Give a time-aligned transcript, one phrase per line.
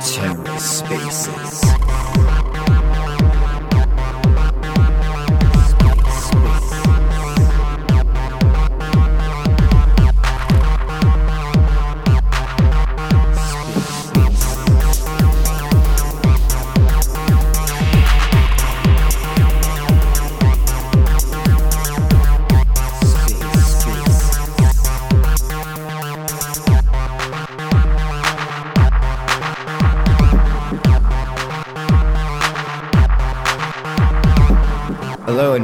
[0.00, 1.60] TerraSpaces.
[2.16, 2.35] Hello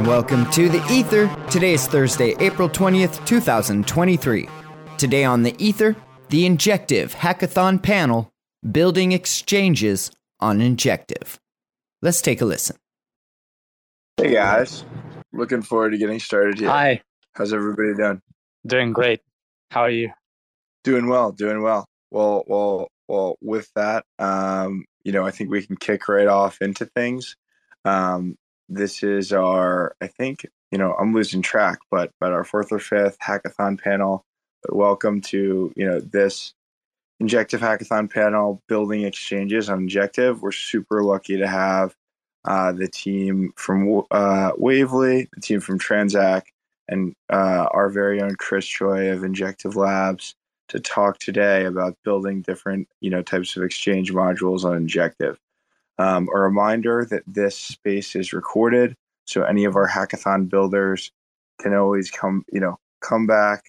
[0.03, 1.33] and welcome to the Ether.
[1.49, 4.49] Today is Thursday, April 20th, 2023.
[4.97, 5.95] Today on the Ether,
[6.27, 8.29] the Injective Hackathon panel
[8.69, 10.11] Building Exchanges
[10.41, 11.39] on Injective.
[12.01, 12.75] Let's take a listen.
[14.17, 14.83] Hey guys,
[15.31, 16.69] looking forward to getting started here.
[16.69, 17.01] Hi,
[17.35, 18.21] How's everybody doing?
[18.67, 19.21] doing great.
[19.71, 20.11] How are you?
[20.83, 21.87] Doing well, doing well.
[22.11, 23.37] Well, well, well.
[23.41, 27.37] With that, um, you know, I think we can kick right off into things.
[27.85, 28.35] Um,
[28.69, 32.79] this is our, I think, you know, I'm losing track, but but our fourth or
[32.79, 34.25] fifth hackathon panel.
[34.63, 36.53] But welcome to you know this
[37.19, 40.41] Injective Hackathon panel, building exchanges on Injective.
[40.41, 41.95] We're super lucky to have
[42.45, 46.43] uh, the team from uh, Wavely, the team from Transak,
[46.87, 50.35] and uh, our very own Chris Choi of Injective Labs
[50.69, 55.37] to talk today about building different you know types of exchange modules on Injective.
[55.99, 61.11] Um, a reminder that this space is recorded, so any of our hackathon builders
[61.61, 63.63] can always come you know come back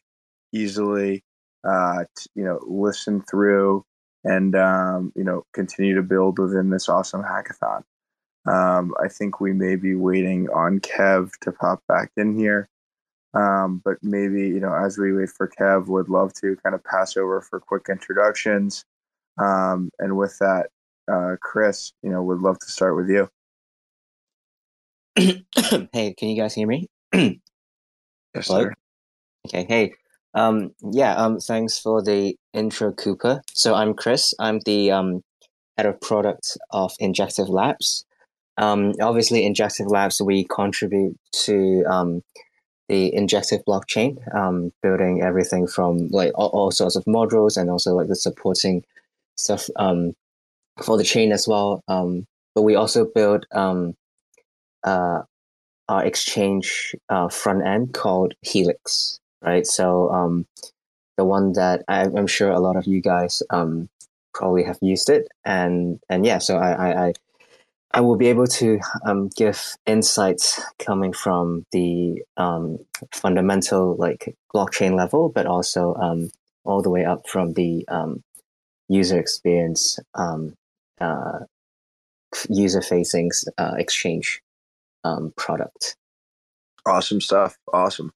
[0.53, 1.22] easily,
[1.64, 3.84] uh, you know listen through
[4.25, 7.83] and um, you know continue to build within this awesome hackathon.
[8.47, 12.69] Um, I think we may be waiting on Kev to pop back in here.
[13.34, 16.84] Um, but maybe, you know, as we wait for Kev, would love to kind of
[16.84, 18.84] pass over for quick introductions.
[19.38, 20.69] Um, and with that,
[21.10, 23.28] uh, Chris, you know, would love to start with you.
[25.92, 26.88] hey, can you guys hear me?
[28.34, 28.65] Yes, Hello?
[28.65, 28.75] sir.
[29.47, 29.94] Okay, hey.
[30.34, 33.43] Um, yeah, um, thanks for the intro, Cooper.
[33.53, 34.34] So I'm Chris.
[34.41, 35.22] I'm the um,
[35.76, 38.04] head of product of Injective Labs.
[38.56, 42.22] Um, obviously, Injective Labs, we contribute to um,
[42.88, 47.94] the Injective blockchain, um, building everything from like all, all sorts of modules and also
[47.94, 48.84] like the supporting
[49.37, 50.14] stuff um,
[50.83, 51.83] for the chain as well.
[51.89, 53.95] Um, but we also built um,
[54.85, 55.23] uh,
[55.89, 59.67] our exchange uh, front end called Helix, right?
[59.67, 60.47] So um,
[61.17, 63.89] the one that I, I'm sure a lot of you guys um,
[64.33, 67.12] probably have used it, and and yeah, so I I, I,
[67.93, 72.79] I will be able to um, give insights coming from the um,
[73.12, 76.31] fundamental like blockchain level, but also um,
[76.65, 78.23] all the way up from the um,
[78.89, 79.99] user experience,
[81.00, 81.41] uh,
[82.49, 84.43] user facing uh, exchange
[85.05, 85.97] um, product.
[86.87, 87.56] Awesome stuff.
[87.72, 88.12] Awesome.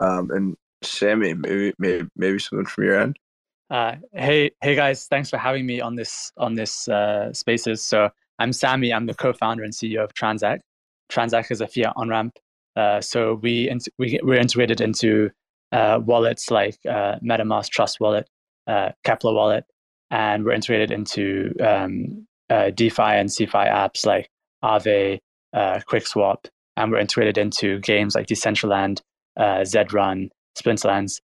[0.00, 3.16] Um, and Sami, maybe, maybe, maybe something from your end.
[3.70, 7.84] Uh, hey, hey guys, thanks for having me on this on this uh, spaces.
[7.84, 8.92] So I'm Sami.
[8.92, 10.58] I'm the co-founder and CEO of Transak.
[11.10, 12.36] Transak is a fiat on ramp.
[12.74, 15.30] Uh, so we int- we we're integrated into
[15.72, 18.28] uh, wallets like uh, MetaMask Trust Wallet,
[18.66, 19.64] uh, Keplr Wallet,
[20.10, 24.28] and we're integrated into um, uh, DeFi and CeFi apps like
[24.62, 25.18] Aave,
[25.52, 29.00] uh, QuickSwap, and we're integrated into games like Decentraland,
[29.36, 31.20] uh, ZED RUN, Splinterlands,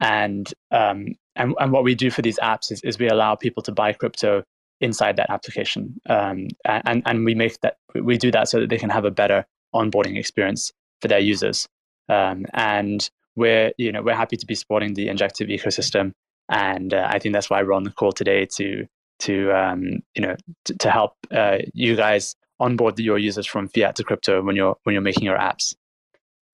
[0.00, 3.62] and um, and and what we do for these apps is, is we allow people
[3.62, 4.42] to buy crypto
[4.80, 8.78] inside that application, um, and and we make that we do that so that they
[8.78, 11.68] can have a better onboarding experience for their users,
[12.08, 16.12] um, and we're you know we're happy to be supporting the Injective ecosystem,
[16.50, 18.86] and uh, I think that's why we're on the call today to
[19.20, 23.96] to um, you know to, to help uh, you guys onboard your users from fiat
[23.96, 25.74] to crypto when you're when you're making your apps.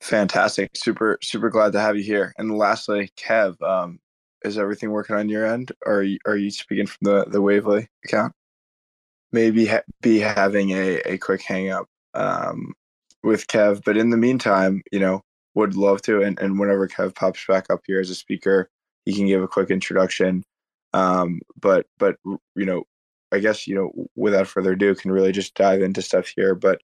[0.00, 0.70] Fantastic.
[0.74, 2.32] Super, super glad to have you here.
[2.38, 3.98] And lastly, Kev, um,
[4.44, 5.72] is everything working on your end?
[5.84, 8.32] Or are you, are you speaking from the, the Wavely account?
[9.32, 12.74] Maybe ha- be having a, a quick hang up um,
[13.22, 13.82] with Kev.
[13.84, 15.22] But in the meantime, you know,
[15.54, 16.22] would love to.
[16.22, 18.68] And, and whenever Kev pops back up here as a speaker,
[19.06, 20.44] he can give a quick introduction.
[20.92, 22.16] Um, but, but,
[22.54, 22.84] you know,
[23.32, 26.54] I guess, you know, without further ado, can really just dive into stuff here.
[26.54, 26.82] But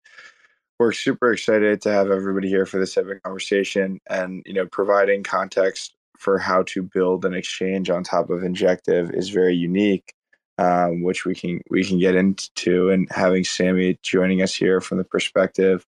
[0.79, 4.67] we're super excited to have everybody here for this type of conversation and you know
[4.67, 10.13] providing context for how to build an exchange on top of injective is very unique
[10.59, 14.99] um, which we can we can get into and having Sami joining us here from
[14.99, 15.87] the perspective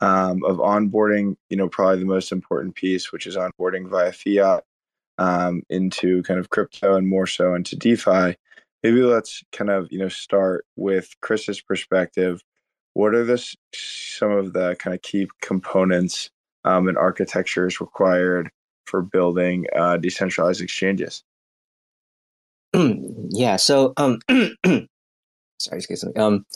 [0.00, 1.36] um, of onboarding.
[1.48, 4.64] You know, probably the most important piece, which is onboarding via fiat
[5.20, 8.36] um, into kind of crypto and more so into DeFi.
[8.82, 12.42] Maybe let's kind of you know start with Chris's perspective.
[12.94, 13.38] What are the
[13.74, 16.30] some of the kind of key components
[16.64, 18.50] um, and architectures required
[18.86, 21.22] for building uh, decentralized exchanges?
[22.74, 23.56] yeah.
[23.56, 24.88] So, um, sorry,
[25.72, 26.12] excuse me.
[26.14, 26.46] Um,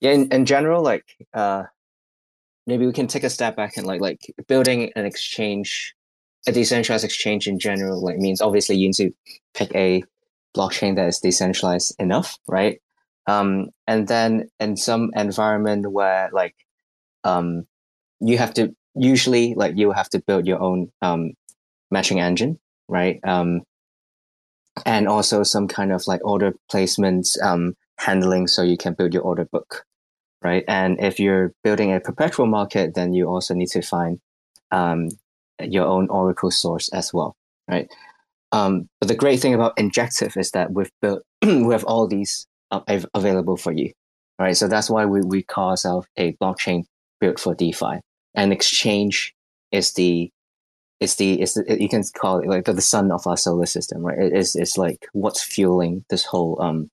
[0.00, 0.12] yeah.
[0.12, 1.04] In, in general, like,
[1.34, 1.64] uh,
[2.66, 5.94] maybe we can take a step back and like like building an exchange,
[6.46, 9.12] a decentralized exchange in general, like means obviously you need to
[9.54, 10.02] pick a
[10.56, 12.80] blockchain that is decentralized enough, right?
[13.26, 16.54] Um, and then in some environment where like,
[17.24, 17.66] um,
[18.20, 21.32] you have to usually like you have to build your own um
[21.90, 22.58] matching engine,
[22.88, 23.20] right?
[23.24, 23.62] Um,
[24.84, 29.22] and also some kind of like order placement um, handling so you can build your
[29.22, 29.84] order book,
[30.42, 30.64] right?
[30.66, 34.18] And if you're building a perpetual market, then you also need to find
[34.70, 35.08] um,
[35.62, 37.36] your own Oracle source as well,
[37.68, 37.88] right?
[38.52, 42.46] Um, but the great thing about Injective is that we've built we have all these
[42.70, 42.80] uh,
[43.14, 43.92] available for you,
[44.38, 44.56] right?
[44.56, 46.84] So that's why we, we call ourselves a blockchain
[47.20, 48.00] built for DeFi.
[48.34, 49.34] And exchange
[49.70, 50.30] is the
[51.00, 53.66] it's the it's the, you can call it like the, the sun of our solar
[53.66, 54.18] system, right?
[54.18, 56.90] It is it's like what's fueling this whole um,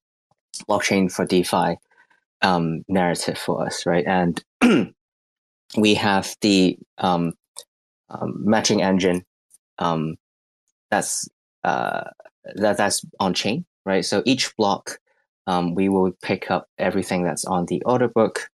[0.68, 1.76] blockchain for DeFi
[2.42, 4.04] um, narrative for us, right?
[4.06, 4.42] And
[5.76, 7.34] we have the um,
[8.10, 9.24] um, matching engine
[9.78, 10.16] um,
[10.90, 11.28] that's
[11.64, 12.04] uh,
[12.56, 14.04] that that's on chain, right?
[14.04, 14.98] So each block
[15.46, 18.50] um, we will pick up everything that's on the order book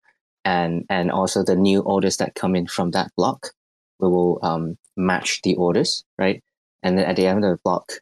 [0.45, 3.51] and and also the new orders that come in from that block
[4.00, 6.44] we will um, match the orders, right?
[6.83, 7.94] And then at the end of the block,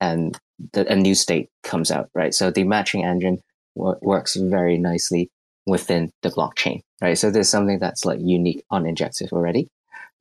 [0.00, 0.38] and
[0.72, 2.32] the, a new state comes out, right?
[2.32, 3.38] So the matching engine
[3.76, 5.30] w- works very nicely
[5.66, 7.18] within the blockchain, right?
[7.18, 9.68] So there's something that's like unique on Injective already.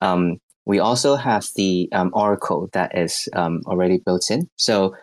[0.02, 0.40] Um,
[0.70, 4.48] we also have the um, Oracle that is um, already built in.
[4.56, 4.96] So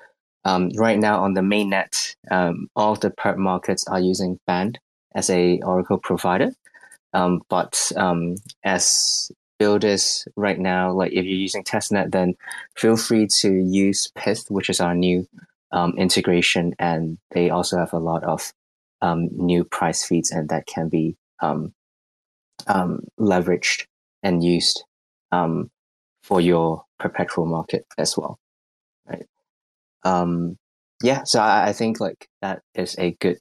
[0.44, 4.78] um, right now on the mainnet, um, all the perp markets are using Band
[5.16, 6.52] as a Oracle provider.
[7.12, 9.28] Um, but um, as
[9.58, 12.36] builders right now, like if you're using testnet, then
[12.76, 15.26] feel free to use Pyth, which is our new
[15.98, 18.52] integration, and they also have a lot of
[19.32, 21.16] new price feeds, and that can be
[23.18, 23.86] leveraged
[24.22, 24.84] and used
[25.32, 25.70] um,
[26.22, 28.38] for your perpetual market as well,
[29.08, 29.26] right?
[30.04, 30.56] Um,
[31.02, 33.38] yeah, so I, I think like that is a good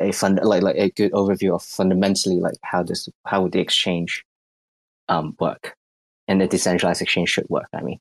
[0.00, 3.60] a fund like like a good overview of fundamentally like how this how would the
[3.60, 4.24] exchange
[5.08, 5.74] um, work
[6.28, 7.68] and the decentralized exchange should work.
[7.72, 7.98] I mean,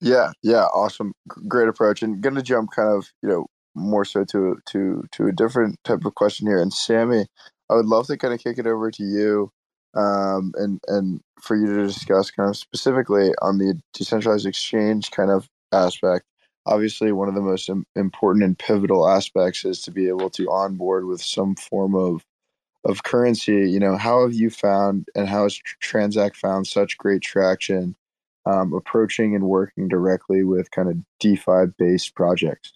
[0.00, 1.12] yeah, yeah, awesome,
[1.48, 2.02] great approach.
[2.02, 6.04] And to jump kind of you know more so to to to a different type
[6.04, 6.60] of question here.
[6.60, 7.26] And Sami,
[7.68, 9.50] I would love to kind of kick it over to you,
[9.94, 15.30] um, and and for you to discuss kind of specifically on the decentralized exchange kind
[15.30, 16.26] of aspect.
[16.66, 21.06] Obviously, one of the most important and pivotal aspects is to be able to onboard
[21.06, 22.24] with some form of
[22.84, 27.22] of currency, you know, how have you found and how has Transak found such great
[27.22, 27.94] traction
[28.46, 32.72] um, approaching and working directly with kind of DeFi based projects?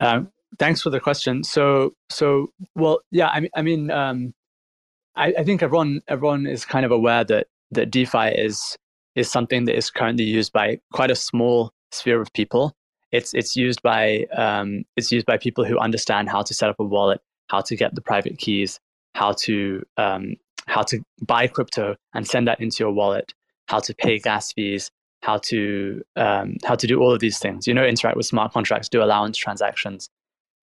[0.00, 1.44] Um, thanks for the question.
[1.44, 4.34] So, so well, yeah, I mean, I mean, um,
[5.16, 8.76] I, I think everyone everyone is kind of aware that that DeFi is
[9.14, 12.72] is something that is currently used by quite a small sphere of people.
[13.12, 16.76] It's it's used by um, it's used by people who understand how to set up
[16.78, 18.78] a wallet, how to get the private keys,
[19.14, 20.36] how to um,
[20.66, 23.32] how to buy crypto and send that into your wallet,
[23.68, 24.90] how to pay gas fees,
[25.22, 27.66] how to um, how to do all of these things.
[27.66, 30.10] You know, interact with smart contracts, do allowance transactions,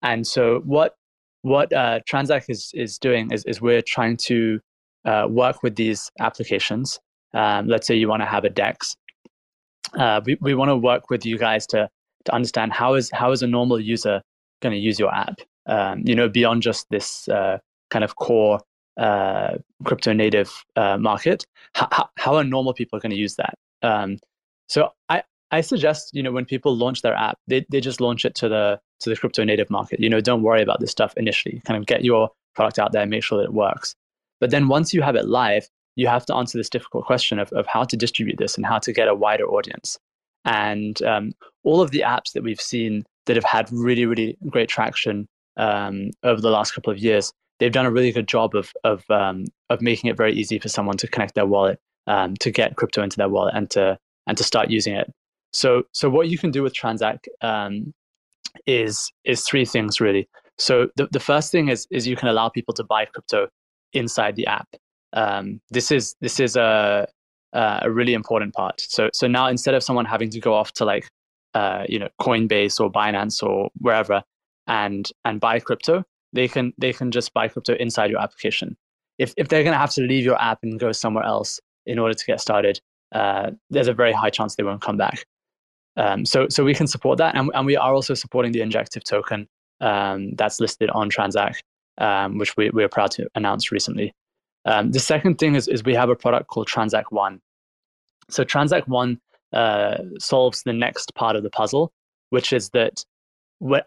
[0.01, 0.95] and so what
[1.41, 4.59] what uh, Transak is is doing is is we're trying to
[5.05, 6.99] uh, work with these applications.
[7.33, 8.95] Um, let's say you want to have a DEX.
[9.97, 11.89] Uh, we we want to work with you guys to
[12.25, 14.21] to understand how is how is a normal user
[14.61, 15.39] going to use your app.
[15.65, 17.57] Um, you know, beyond just this uh,
[17.89, 18.59] kind of core
[18.97, 23.55] uh, crypto native uh, market, how, how are normal people going to use that?
[23.83, 24.17] Um,
[24.67, 28.25] so I, I suggest you know when people launch their app, they, they just launch
[28.25, 29.99] it to the to the crypto native market.
[29.99, 31.61] You know, don't worry about this stuff initially.
[31.65, 33.95] Kind of get your product out there, make sure that it works.
[34.39, 37.51] But then once you have it live, you have to answer this difficult question of,
[37.53, 39.97] of how to distribute this and how to get a wider audience.
[40.45, 44.69] And um, all of the apps that we've seen that have had really, really great
[44.69, 45.27] traction
[45.57, 49.09] um, over the last couple of years they've done a really good job of of
[49.09, 52.75] um, of making it very easy for someone to connect their wallet, um, to get
[52.75, 55.11] crypto into their wallet, and to and to start using it.
[55.53, 57.93] So so what you can do with Transak um,
[58.65, 60.27] is is three things really.
[60.57, 63.47] So the, the first thing is is you can allow people to buy crypto
[63.93, 64.67] inside the app.
[65.13, 67.07] um, this is this is a
[67.53, 68.81] a really important part.
[68.81, 71.07] So so now instead of someone having to go off to like
[71.53, 74.23] uh, you know Coinbase or Binance or wherever
[74.67, 78.77] and and buy crypto, they can they can just buy crypto inside your application.
[79.17, 81.99] If if they're going to have to leave your app and go somewhere else in
[81.99, 82.79] order to get started,
[83.15, 85.25] uh, there's a very high chance they won't come back.
[85.97, 89.03] Um, so so we can support that, and and we are also supporting the Injective
[89.03, 89.47] token
[89.81, 91.55] um, that's listed on Transak,
[91.97, 94.13] um, which we we're proud to announce recently.
[94.65, 97.41] Um, the second thing is is we have a product called Transak One.
[98.29, 99.19] So Transak One
[99.53, 101.91] uh, solves the next part of the puzzle,
[102.29, 103.03] which is that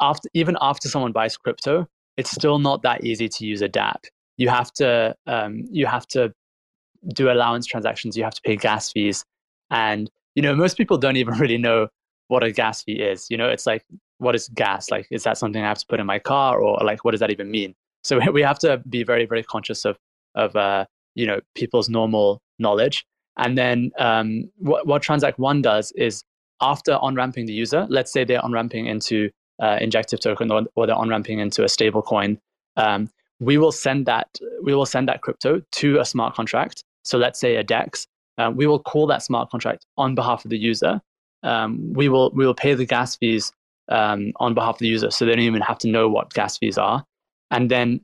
[0.00, 1.86] after even after someone buys crypto,
[2.16, 4.04] it's still not that easy to use a DApp.
[4.36, 6.32] You have to um, you have to
[7.14, 8.16] do allowance transactions.
[8.16, 9.24] You have to pay gas fees,
[9.70, 11.88] and you know most people don't even really know
[12.30, 13.26] what a gas fee is.
[13.28, 13.84] You know, it's like
[14.18, 14.90] what is gas?
[14.90, 17.20] Like, is that something I have to put in my car, or like what does
[17.20, 17.74] that even mean?
[18.04, 19.98] So we have to be very very conscious of
[20.34, 20.84] of uh,
[21.14, 23.04] you know people's normal knowledge.
[23.36, 26.22] And then um, what, what Transak One does is
[26.60, 29.30] after on ramping the user, let's say they're on ramping into
[29.62, 32.38] uh, injective token or, or they're on ramping into a stable coin,
[32.76, 33.10] um,
[33.40, 34.28] we will send that
[34.62, 36.84] we will send that crypto to a smart contract.
[37.02, 38.06] So let's say a DEX.
[38.38, 41.00] Uh, we will call that smart contract on behalf of the user.
[41.42, 43.52] Um, we will we will pay the gas fees
[43.88, 46.58] um, on behalf of the user, so they don't even have to know what gas
[46.58, 47.04] fees are.
[47.50, 48.00] And then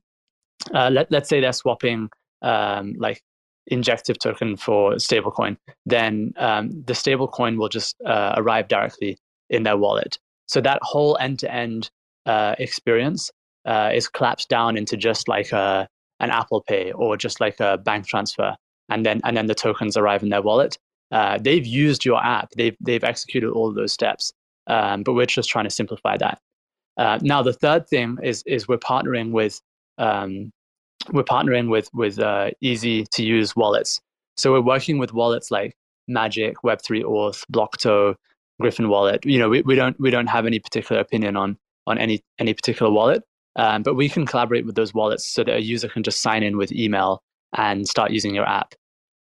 [0.75, 2.11] uh, let let's say they're swapping
[2.43, 3.23] um, like
[3.67, 9.19] injective token for stablecoin, then um, the stablecoin will just uh, arrive directly
[9.51, 10.19] in their wallet.
[10.47, 11.91] So that whole end-to-end
[12.27, 13.31] uh, experience
[13.65, 15.89] uh, is collapsed down into just like a,
[16.21, 18.57] an Apple Pay or just like a bank transfer,
[18.89, 20.79] and then and then the tokens arrive in their wallet.
[21.13, 22.51] Uh, they've used your app.
[22.57, 24.33] They've they've executed all those steps,
[24.67, 26.41] um, but we're just trying to simplify that.
[26.97, 29.61] Uh, now the third thing is is we're partnering with
[29.99, 30.51] um,
[31.13, 34.01] we're partnering with with uh, easy to use wallets.
[34.37, 35.75] So we're working with wallets like
[36.09, 38.15] Magic, Web3 Auth, Blocto,
[38.61, 39.25] Griffin Wallet.
[39.25, 42.55] You know, we, we don't we don't have any particular opinion on on any any
[42.55, 43.23] particular wallet,
[43.57, 46.43] um, but we can collaborate with those wallets so that a user can just sign
[46.43, 47.23] in with email
[47.57, 48.75] and start using your app.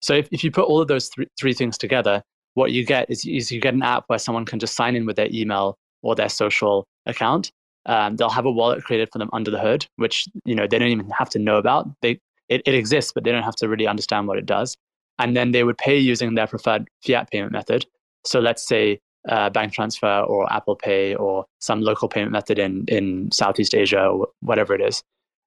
[0.05, 3.11] So if, if you put all of those th- three things together, what you get
[3.11, 5.79] is, is you get an app where someone can just sign in with their email
[6.03, 7.51] or their social account.
[7.87, 10.79] Um, they'll have a wallet created for them under the hood, which you know they
[10.79, 11.89] don't even have to know about.
[12.03, 12.21] They
[12.51, 14.77] it, it exists, but they don't have to really understand what it does.
[15.19, 17.87] And then they would pay using their preferred fiat payment method.
[18.27, 22.85] So let's say uh, bank transfer or Apple Pay or some local payment method in
[22.89, 25.03] in Southeast Asia or whatever it is,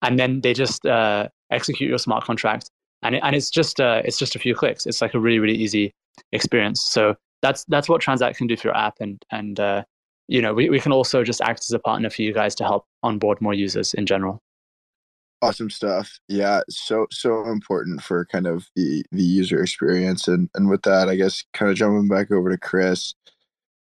[0.04, 2.70] and then they just uh, execute your smart contract,
[3.04, 4.86] and it, and it's just uh, it's just a few clicks.
[4.86, 5.94] It's like a really really easy
[6.32, 6.84] experience.
[6.84, 9.84] So that's that's what Transak can do for your app, and and uh,
[10.28, 12.64] you know we, we can also just act as a partner for you guys to
[12.64, 14.42] help onboard more users in general.
[15.42, 16.20] Awesome stuff.
[16.30, 21.10] Yeah, so so important for kind of the the user experience, and and with that,
[21.10, 23.14] I guess kind of jumping back over to Chris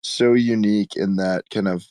[0.04, 1.86] so unique in that kind of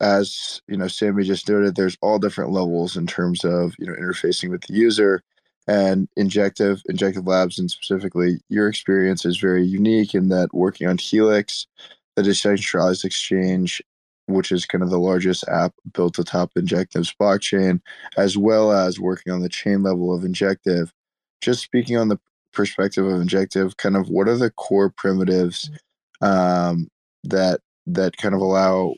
[0.00, 3.94] as you know Sami just noted there's all different levels in terms of you know
[3.94, 5.22] interfacing with the user
[5.68, 10.98] and injective injective labs and specifically your experience is very unique in that working on
[10.98, 11.66] helix
[12.14, 13.82] the decentralized exchange
[14.26, 17.80] which is kind of the largest app built atop injective's blockchain
[18.16, 20.92] as well as working on the chain level of injective.
[21.40, 22.18] Just speaking on the
[22.52, 25.70] perspective of injective kind of what are the core primitives
[26.22, 26.88] um,
[27.24, 28.94] that that kind of allow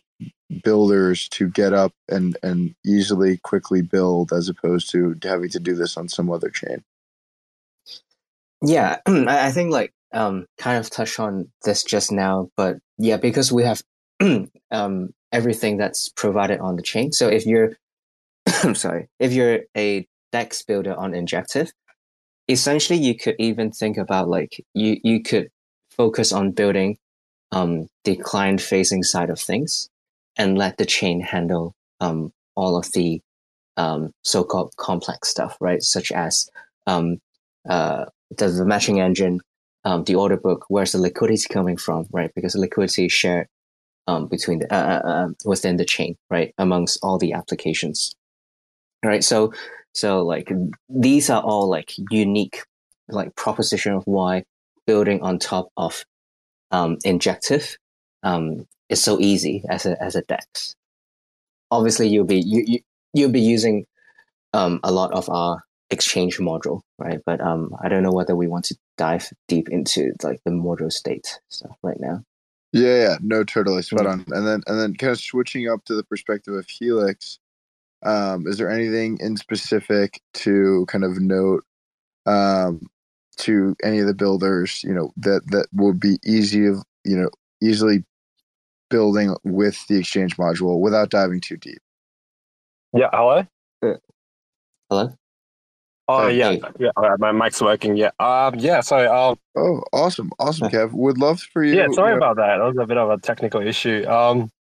[0.64, 5.74] builders to get up and and easily quickly build as opposed to having to do
[5.74, 6.82] this on some other chain?
[8.62, 13.52] Yeah i think like um kind of touched on this just now but yeah because
[13.52, 13.82] we have
[14.70, 17.12] um everything that's provided on the chain.
[17.12, 17.76] So if you're
[18.62, 21.70] i'm sorry if you're a dex builder on injective
[22.48, 25.50] essentially you could even think about like you you could
[25.90, 26.96] focus on building
[27.50, 29.88] um, the client facing side of things
[30.38, 33.21] and let the chain handle um, all of the
[33.76, 35.83] um, so-called complex stuff, right?
[35.83, 36.49] Such as
[36.87, 37.18] um,
[37.68, 39.40] uh, the, the, matching engine,
[39.85, 42.30] um, the order book, where's the liquidity coming from, right?
[42.35, 43.47] Because the liquidity is shared
[44.07, 48.14] um, between the, uh, uh, uh, within the chain, right, amongst all the applications,
[49.04, 49.23] right?
[49.23, 49.52] So,
[49.95, 50.50] so like
[50.88, 52.62] these are all like unique,
[53.09, 54.45] like proposition of why
[54.87, 56.04] building on top of
[56.71, 57.76] um, injective
[58.23, 60.75] um, is so easy as a as a DEX.
[61.71, 62.80] Obviously, you'll be you, you
[63.12, 63.87] you'll be using
[64.54, 67.21] um, a lot of our exchange module, right?
[67.25, 70.92] But um, I don't know whether we want to dive deep into like the module
[70.92, 72.25] state stuff right now.
[72.73, 74.25] Yeah, yeah, no, totally spot on.
[74.28, 77.38] And then and then kind of switching up to the perspective of Helix.
[78.04, 81.64] Um, is there anything in specific to kind of note
[82.26, 82.87] um,
[83.38, 87.30] to any of the builders, you know, that that would be easy, you know,
[87.62, 88.04] easily
[88.90, 91.78] building with the exchange module without diving too deep.
[92.92, 93.47] Yeah, hello.
[94.90, 95.12] Hello.
[96.11, 96.37] Oh Hey.
[96.38, 96.88] yeah, yeah.
[96.97, 97.97] all right, my mic's working.
[97.97, 98.11] Yeah.
[98.18, 98.54] Um.
[98.59, 98.80] Yeah.
[98.80, 99.38] So um.
[99.57, 100.92] Oh, awesome, awesome, Kev.
[100.92, 101.75] Would love for you.
[101.76, 101.88] Yeah.
[101.92, 102.57] Sorry you know, about that.
[102.59, 104.07] That was a bit of a technical issue.
[104.09, 104.50] Um.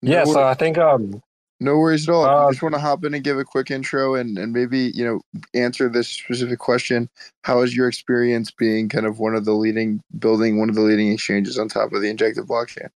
[0.00, 0.24] Yeah.
[0.24, 1.22] wor- So I think um.
[1.58, 2.24] No worries at all.
[2.26, 4.92] I Uh, just want to hop in and give a quick intro and, and maybe,
[4.94, 5.20] you know,
[5.54, 7.08] answer this specific question.
[7.44, 10.82] How is your experience being kind of one of the leading, building one of the
[10.82, 12.88] leading exchanges on top of the injective blockchain?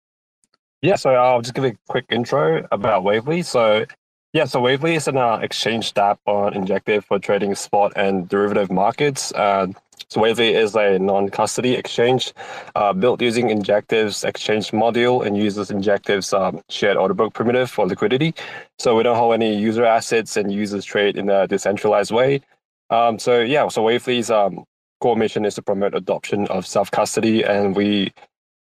[0.83, 0.97] Yeah.
[0.97, 3.43] So I'll just give a quick intro about Wavely.
[3.45, 3.87] So.
[4.33, 8.71] Yeah, so Wavely is an uh, exchange app on Injective for trading spot and derivative
[8.71, 9.33] markets.
[9.33, 9.67] Uh,
[10.09, 12.33] so Wavely is a non-custody exchange
[12.77, 17.89] uh, built using Injective's exchange module and uses Injective's um, shared order book primitive for
[17.89, 18.33] liquidity.
[18.79, 22.43] So we don't hold any user assets and users trade in a decentralized way.
[22.91, 24.65] Um, so yeah, so Wavely's um,
[25.01, 28.13] core mission is to promote adoption of self-custody, and we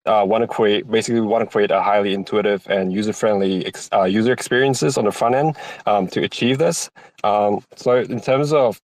[0.07, 3.89] uh, want to create basically we want to create a highly intuitive and user-friendly ex-
[3.93, 5.57] uh, user experiences on the front end
[5.87, 6.91] um, to achieve this.
[7.25, 8.81] Um, so in terms of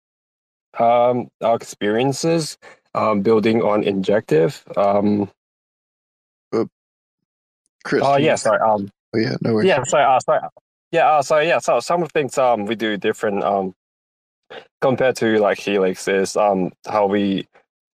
[0.79, 2.59] um, our experiences
[2.95, 5.31] um, building on Injective, um,
[7.85, 8.03] Chris?
[8.05, 9.69] oh yeah, sorry, um, Oh, yeah, no worries.
[9.69, 10.39] yeah, so uh, so
[10.91, 13.75] yeah, uh, so yeah, so some of the things um we do different um
[14.81, 17.47] compared to like Helix is um how we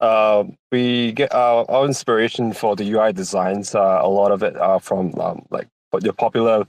[0.01, 3.75] uh we get uh, our inspiration for the UI designs.
[3.75, 5.67] Uh, a lot of it are from um like
[6.01, 6.65] your popular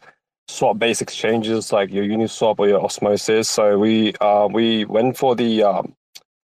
[0.49, 3.49] swap based exchanges like your Uniswap or your Osmosis.
[3.49, 5.95] So we uh we went for the um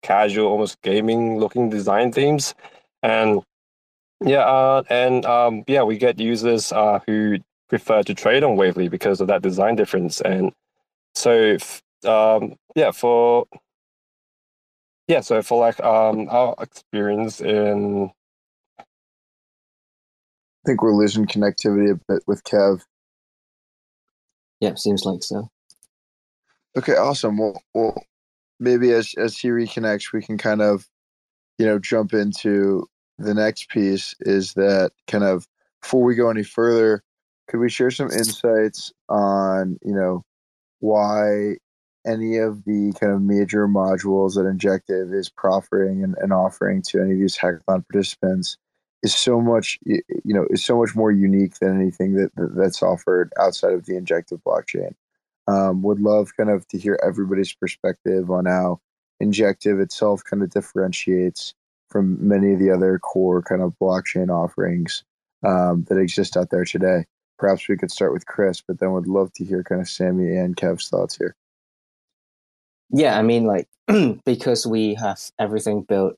[0.03, 2.55] casual, almost gaming looking design themes,
[3.03, 3.43] and
[4.25, 7.39] yeah, uh, and um yeah, we get users uh who
[7.69, 10.21] prefer to trade on Wavely because of that design difference.
[10.21, 10.53] And
[11.15, 11.57] so,
[12.05, 13.47] um, yeah, for
[15.09, 18.11] yeah, so for like um our experience in
[20.67, 22.83] I think we're losing connectivity a bit with Kev.
[24.61, 25.49] Yeah, seems like so.
[26.77, 27.39] Okay, awesome.
[27.39, 28.03] Well, well,
[28.59, 30.87] maybe as as he reconnects, we can kind of,
[31.59, 32.87] you know, jump into
[33.19, 34.15] the next piece.
[34.21, 35.47] Is that kind of
[35.83, 37.03] before we go any further,
[37.49, 40.25] could we share some insights on you know
[40.81, 41.57] why
[42.07, 47.01] any of the kind of major modules that Injective is proffering and, and offering to
[47.01, 48.57] any of these hackathon participants
[49.03, 52.83] is so much you know is so much more unique than anything that, that that's
[52.83, 54.95] offered outside of the Injective blockchain.
[55.49, 58.81] Um, would love kind of to hear everybody's perspective on how
[59.21, 61.55] Injective itself kind of differentiates
[61.89, 65.05] from many of the other core kind of blockchain offerings
[65.45, 67.05] um, that exist out there today.
[67.39, 70.37] Perhaps we could start with Chris, but then would love to hear kind of Sami
[70.37, 71.37] and Kev's thoughts here.
[72.91, 73.69] Yeah, I mean, like
[74.25, 76.17] because we have everything built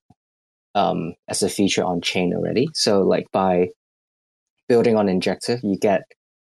[0.74, 2.68] um, as a feature on chain already.
[2.74, 3.70] So, like by
[4.68, 6.02] building on Injective, you get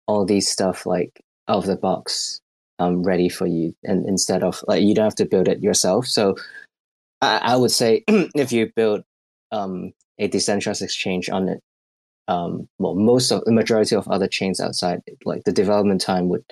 [0.07, 2.41] all these stuff like out of the box
[2.79, 6.07] um, ready for you, and instead of like you don't have to build it yourself.
[6.07, 6.37] So,
[7.23, 9.05] I, I would say if you build
[9.53, 11.61] um, a decentralized exchange on it,
[12.29, 16.45] um, well, most of the majority of other chains outside, like the development time would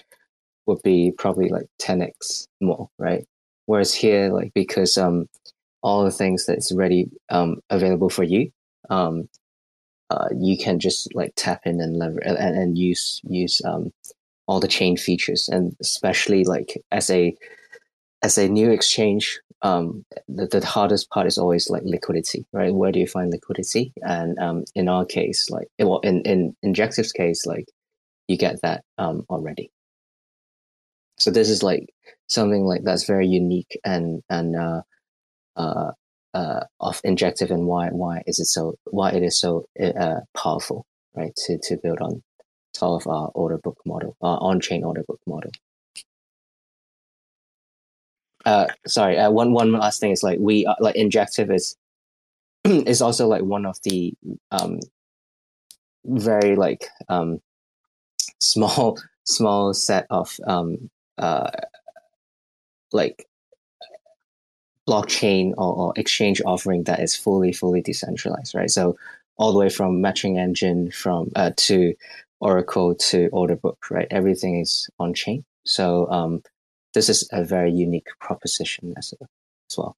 [0.67, 3.25] would be probably like 10x more, right?
[3.67, 5.29] Whereas here, like because um,
[5.83, 8.51] all the things that's ready um, available for you,
[8.91, 9.29] um,
[10.11, 13.93] uh, you can just like tap in and lever and, and use use um,
[14.47, 17.37] all the chain features, and especially like as a
[18.23, 22.75] as a new exchange, um, the, the hardest part is always like liquidity, right?
[22.75, 23.93] Where do you find liquidity?
[24.03, 27.67] And um, in our case, like well, in in Injective's case, like
[28.29, 29.71] you get that um, already.
[31.19, 31.93] So this is like
[32.29, 34.83] something like that's very unique and and uh,
[35.57, 35.93] uh,
[36.35, 40.87] uh, of Injective and why why is it so why it is so uh, powerful,
[41.15, 41.35] right?
[41.47, 42.23] To to build on
[42.75, 45.51] top of our order book model, our on chain order book model.
[48.45, 51.77] Uh, sorry, uh, one one last thing is like we uh, like Injective is
[52.65, 54.15] is also like one of the
[54.51, 54.81] um
[56.05, 57.41] very like um
[58.41, 61.51] small small set of um uh
[62.93, 63.27] like
[64.89, 68.97] blockchain or, or exchange offering that is fully fully decentralized right so
[69.37, 71.95] all the way from matching engine from uh, to
[72.41, 76.43] oracle to order book right everything is on chain so um
[76.95, 79.13] this is a very unique proposition as,
[79.71, 79.97] as well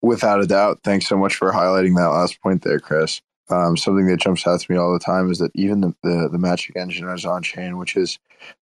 [0.00, 0.80] Without a doubt.
[0.84, 3.22] Thanks so much for highlighting that last point there, Chris.
[3.52, 6.28] Um, something that jumps out to me all the time is that even the, the,
[6.32, 8.18] the matching engine is on chain, which is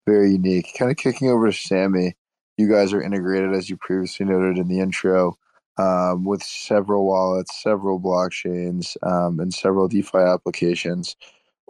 [0.05, 0.73] very unique.
[0.77, 2.15] Kind of kicking over to Sami,
[2.57, 5.37] you guys are integrated, as you previously noted in the intro,
[5.77, 11.15] um, with several wallets, several blockchains, um, and several DeFi applications.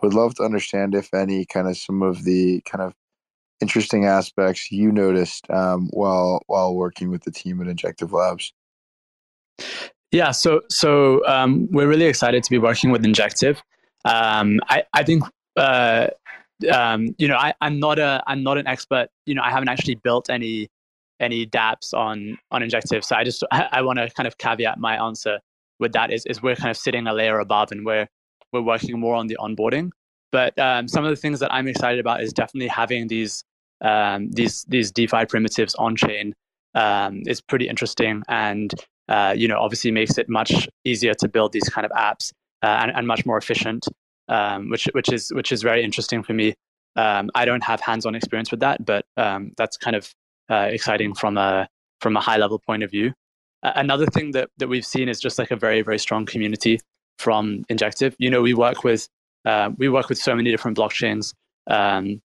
[0.01, 2.93] Would love to understand if any kind of some of the kind of
[3.59, 8.53] interesting aspects you noticed um, while while working with the team at Injective Labs.
[10.11, 13.61] Yeah, so so um, we're really excited to be working with Injective.
[14.05, 15.23] Um, I I think
[15.57, 16.07] uh,
[16.71, 19.09] um, you know I, I'm not a I'm not an expert.
[19.25, 20.69] You know I haven't actually built any
[21.19, 24.79] any dApps on on Injective, so I just I, I want to kind of caveat
[24.79, 25.39] my answer
[25.79, 28.07] with that is is we're kind of sitting a layer above and we're
[28.53, 29.89] we're working more on the onboarding.
[30.31, 33.43] But um, some of the things that I'm excited about is definitely having these
[33.81, 36.33] um, these these DeFi primitives on chain
[36.75, 38.73] um, is pretty interesting and
[39.07, 42.31] uh, you know, obviously makes it much easier to build these kind of apps
[42.63, 43.87] uh, and, and, much more efficient,
[44.27, 46.53] um, which which is which is very interesting for me.
[46.95, 50.11] Um, I don't have hands-on experience with that, but um, that's kind of
[50.49, 51.67] uh, exciting from a
[52.01, 53.13] from a high-level point of view.
[53.63, 56.79] another thing that that we've seen is just like a very very strong community
[57.17, 58.15] from Injective.
[58.19, 59.07] You know, we work with
[59.45, 61.33] uh, we work with so many different blockchains,
[61.67, 62.21] um,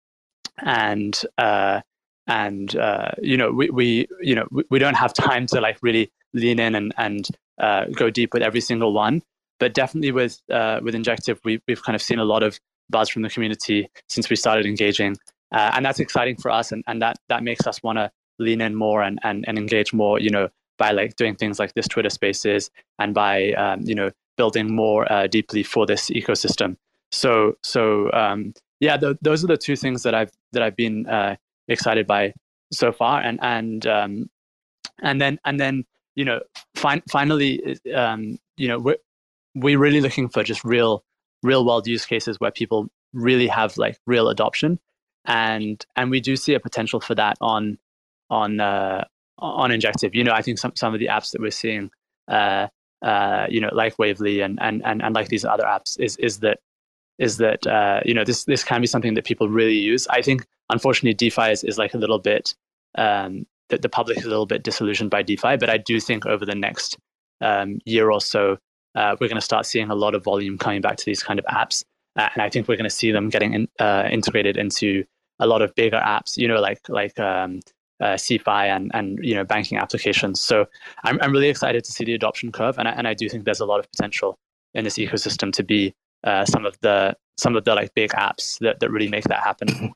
[0.59, 1.81] and uh,
[2.27, 5.79] and uh, you know we, we you know we, we don't have time to like
[5.83, 9.23] really lean in and and uh, go deep with every single one.
[9.59, 12.59] But definitely with uh, with Injective, we, we've kind of seen a lot of
[12.91, 15.17] buzz from the community since we started engaging,
[15.55, 18.61] uh, and that's exciting for us, and, and that that makes us want to lean
[18.61, 20.19] in more and, and and engage more.
[20.19, 24.11] You know, by like doing things like this Twitter Spaces and by um, you know
[24.37, 26.77] building more uh, deeply for this ecosystem.
[27.13, 31.07] So so um, yeah, th- those are the two things that I've that I've been
[31.07, 31.37] uh,
[31.69, 32.33] excited by
[32.73, 34.31] so far, and and um,
[35.03, 36.41] and then and then you know,
[36.75, 38.97] fin- finally, um, you know, we're
[39.55, 41.05] we're really looking for just real,
[41.43, 44.79] real world use cases where people really have like real adoption,
[45.25, 47.79] and and we do see a potential for that on
[48.31, 49.05] on uh,
[49.39, 50.15] on Injective.
[50.15, 51.91] You know, I think some some of the apps that we're seeing,
[52.29, 52.69] uh,
[53.03, 56.41] uh, you know, like Wavely and and and and like these other apps, is is
[56.41, 56.59] that
[57.19, 60.07] is that uh, you know this this can be something that people really use.
[60.09, 62.55] I think unfortunately DeFi is, is like a little bit
[62.97, 66.27] um, the, the public is a little bit disillusioned by DeFi, but I do think
[66.27, 66.99] over the next
[67.41, 68.59] um, year or so,
[68.95, 71.39] uh, we're going to start seeing a lot of volume coming back to these kind
[71.39, 71.85] of apps,
[72.17, 75.05] uh, and I think we're going to see them getting in, uh, integrated into
[75.39, 77.61] a lot of bigger apps, you know, like like um,
[78.01, 80.41] uh, CeFi and and you know banking applications.
[80.41, 80.67] So
[81.05, 83.45] I'm I'm really excited to see the adoption curve, and I, and I do think
[83.45, 84.39] there's a lot of potential
[84.75, 85.95] in this ecosystem to be
[86.25, 89.43] uh, some of the some of the like big apps that, that really make that
[89.43, 89.95] happen.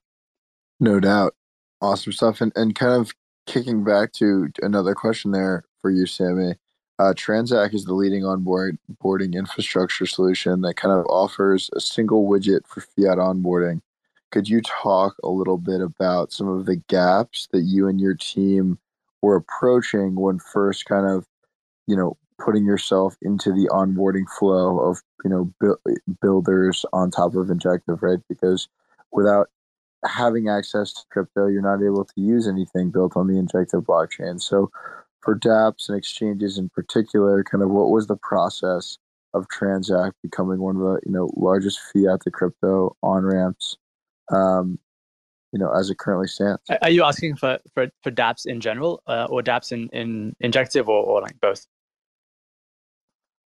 [0.81, 1.35] No doubt,
[1.81, 3.13] awesome stuff, and and kind of
[3.47, 6.57] kicking back to another question there for you, Sami.
[6.99, 12.67] Uh, Transak is the leading onboarding infrastructure solution that kind of offers a single widget
[12.67, 13.83] for fiat onboarding.
[14.33, 18.15] Could you talk a little bit about some of the gaps that you and your
[18.15, 18.79] team
[19.23, 21.27] were approaching when first kind of,
[21.87, 27.35] you know, putting yourself into the onboarding flow of, you know, bu- builders on top
[27.35, 28.19] of Injective, right?
[28.29, 28.69] Because
[29.13, 29.49] without
[30.09, 34.41] having access to crypto, you're not able to use anything built on the Injective blockchain.
[34.41, 34.71] So,
[35.21, 38.99] for dApps and exchanges in particular, kind of what was the process
[39.35, 43.77] of Transak becoming one of the you know largest fiat to crypto on ramps,
[44.33, 44.79] um,
[45.53, 46.61] you know, as it currently stands?
[46.83, 50.89] Are you asking for for, for dApps in general, uh, or dApps in in Injective,
[50.89, 51.67] or, or like both?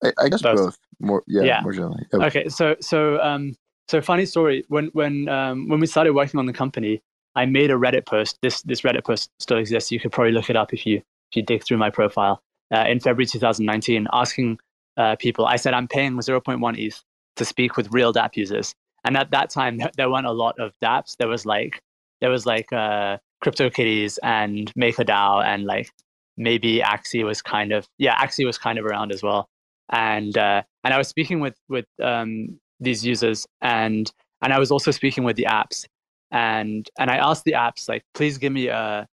[0.04, 0.56] I, I guess both.
[0.56, 0.78] both.
[1.00, 1.60] More, yeah, yeah.
[1.62, 2.06] more generally.
[2.12, 3.54] Okay, so so um,
[3.90, 4.64] so funny story.
[4.68, 7.02] When when um, when we started working on the company,
[7.34, 8.38] I made a Reddit post.
[8.40, 9.90] This this Reddit post still exists.
[9.90, 12.40] You could probably look it up if you if you dig through my profile
[12.74, 14.58] uh, in February 2019, asking
[14.96, 15.44] uh, people.
[15.46, 17.02] I said I'm paying 0.1 ETH
[17.36, 18.74] to speak with real DApp users,
[19.04, 21.16] and at that time there weren't a lot of DApps.
[21.16, 21.80] There was like
[22.20, 25.90] there was like uh, CryptoKitties and MakerDAO and like
[26.36, 29.48] maybe Axie was kind of yeah Axie was kind of around as well.
[29.92, 34.12] And uh, and I was speaking with with um, these users and
[34.42, 35.86] and I was also speaking with the apps
[36.30, 39.06] and and I asked the apps like please give me a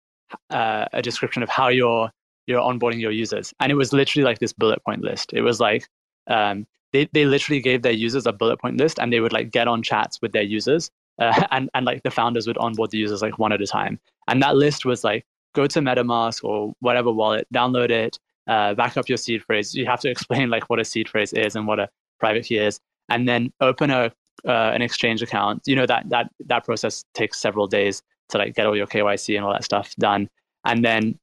[0.49, 2.09] a, a description of how you're
[2.47, 3.53] you're onboarding your users.
[3.59, 5.33] And it was literally like this bullet point list.
[5.33, 5.87] It was like
[6.27, 9.51] um, they, they literally gave their users a bullet point list and they would like
[9.51, 12.97] get on chats with their users uh, and, and like the founders would onboard the
[12.97, 13.99] users like one at a time.
[14.27, 18.97] And that list was like go to metamask or whatever wallet download it uh, back
[18.97, 19.73] up your seed phrase.
[19.73, 22.57] You have to explain like what a seed phrase is and what a private key
[22.57, 24.11] is and then open a
[24.45, 25.61] uh, an exchange account.
[25.65, 29.35] You know that that that process takes several days to like get all your KYC
[29.35, 30.29] and all that stuff done,
[30.65, 31.17] and then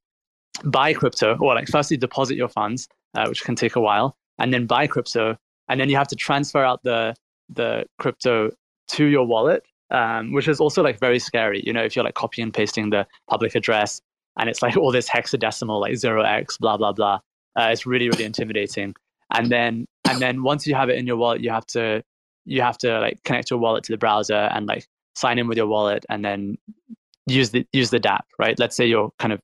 [0.64, 4.52] buy crypto or like firstly deposit your funds, uh, which can take a while, and
[4.52, 5.36] then buy crypto,
[5.68, 7.14] and then you have to transfer out the
[7.48, 8.50] the crypto
[8.88, 11.62] to your wallet, um, which is also like very scary.
[11.64, 14.00] You know, if you're like copy and pasting the public address
[14.38, 17.20] and it's like all this hexadecimal like zero x blah blah blah.
[17.58, 18.94] Uh, it's really really intimidating.
[19.32, 22.02] And then and then once you have it in your wallet, you have to
[22.44, 25.56] you have to like connect your wallet to the browser and like sign in with
[25.56, 26.56] your wallet and then
[27.26, 28.58] use the use the DApp, right?
[28.58, 29.40] Let's say you're kind of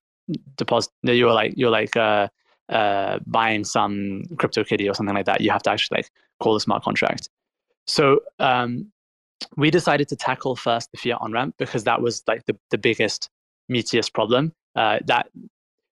[0.57, 2.29] deposit you're like you're like uh,
[2.69, 5.41] uh, buying some crypto kitty or something like that.
[5.41, 7.29] You have to actually like call the smart contract.
[7.87, 8.93] So um,
[9.57, 12.79] we decided to tackle first the fiat on ramp because that was like the, the
[12.79, 13.31] biggest
[13.71, 14.53] meatiest problem.
[14.77, 15.29] Uh, that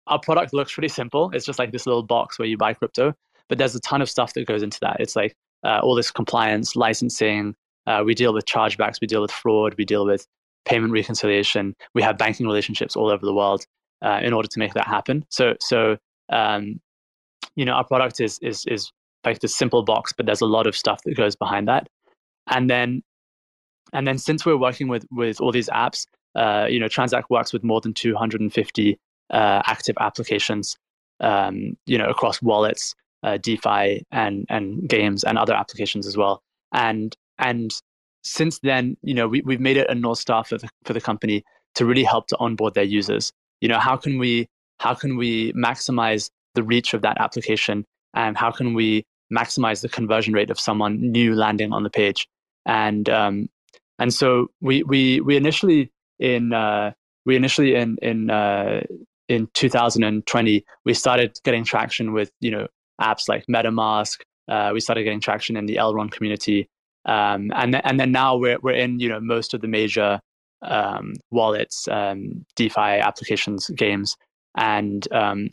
[0.07, 1.31] our product looks pretty simple.
[1.33, 3.15] It's just like this little box where you buy crypto,
[3.49, 4.97] but there's a ton of stuff that goes into that.
[4.99, 5.35] It's like
[5.65, 7.55] uh, all this compliance, licensing.
[7.87, 9.01] Uh, we deal with chargebacks.
[9.01, 9.75] We deal with fraud.
[9.77, 10.25] We deal with
[10.65, 11.75] payment reconciliation.
[11.93, 13.65] We have banking relationships all over the world
[14.01, 15.25] uh, in order to make that happen.
[15.29, 15.97] So, so
[16.31, 16.79] um,
[17.55, 18.91] you know, our product is is is
[19.25, 21.87] like this simple box, but there's a lot of stuff that goes behind that.
[22.47, 23.03] And then,
[23.91, 27.51] and then since we're working with with all these apps, uh, you know, Transak works
[27.51, 28.97] with more than 250
[29.29, 30.77] uh, active applications,
[31.19, 36.41] um, you know, across wallets, uh, DeFi, and and games and other applications as well.
[36.73, 37.71] And and
[38.23, 41.01] since then, you know, we, we've made it a north star for the for the
[41.01, 41.43] company
[41.75, 43.31] to really help to onboard their users.
[43.61, 44.47] You know, how can we
[44.79, 49.89] how can we maximize the reach of that application and how can we maximize the
[49.89, 52.27] conversion rate of someone new landing on the page
[52.65, 53.49] and um,
[53.99, 56.91] and so we we we initially in uh,
[57.25, 58.81] we initially in in uh,
[59.27, 62.67] in 2020 we started getting traction with you know
[62.99, 64.19] apps like MetaMask.
[64.47, 66.67] Uh, we started getting traction in the Elrond community,
[67.05, 70.19] um, and th- and then now we're we're in you know most of the major
[70.61, 74.15] um, wallets, um, DeFi applications, games,
[74.57, 75.49] and um,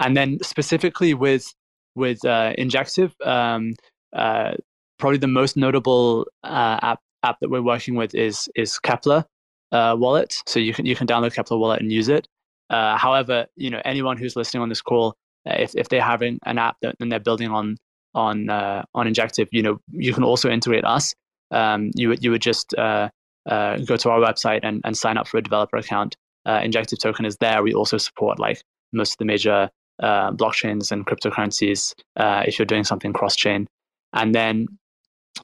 [0.00, 1.52] and then specifically with
[1.94, 3.74] with uh, Injective, um,
[4.14, 4.52] uh,
[4.98, 9.24] probably the most notable uh, app app that we're working with is is Keplr
[9.72, 10.36] uh, wallet.
[10.46, 12.28] So you can you can download Keplr wallet and use it.
[12.70, 16.58] Uh, however, you know anyone who's listening on this call, if if they're having an
[16.58, 17.76] app that and they're building on
[18.14, 21.14] on on Injective, you know you can also integrate us.
[21.50, 23.10] Um, you would you would just go
[23.46, 26.16] to our website and, and sign up for a developer account.
[26.46, 27.62] Injective token is there.
[27.62, 29.70] We also support like most of the major
[30.02, 33.66] uh, blockchains and cryptocurrencies uh, if you're doing something cross chain,
[34.12, 34.66] and then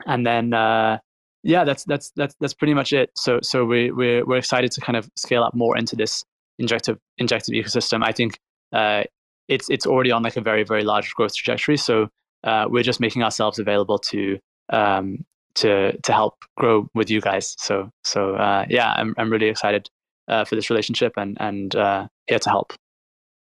[0.06, 0.98] and then uh,
[1.42, 3.10] yeah, that's that's that's that's pretty much it.
[3.16, 6.24] So so we we're we're excited to kind of scale up more into this
[6.58, 8.02] injective injective ecosystem.
[8.04, 8.38] I think
[8.72, 9.04] uh,
[9.52, 11.76] it's it's already on like a very very large growth trajectory.
[11.76, 12.08] So
[12.44, 14.38] uh, we're just making ourselves available to
[14.70, 15.24] um,
[15.56, 17.54] to to help grow with you guys.
[17.58, 19.88] So so uh, yeah, I'm I'm really excited
[20.28, 22.72] uh, for this relationship and and uh, here to help.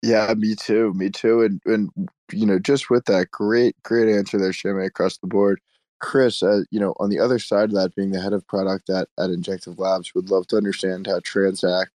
[0.03, 0.93] Yeah, me too.
[0.95, 1.43] Me too.
[1.43, 1.91] And and
[2.33, 5.61] you know, just with that, great great answer there, Sami, across the board.
[6.01, 8.89] Chris, uh, you know, on the other side of that, being the head of product
[8.91, 11.87] at at Injective Labs, would love to understand how Transak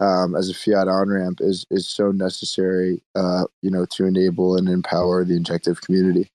[0.00, 4.56] um, as a fiat on ramp is is so necessary, uh, you know, to enable
[4.56, 6.30] and empower the Injective community.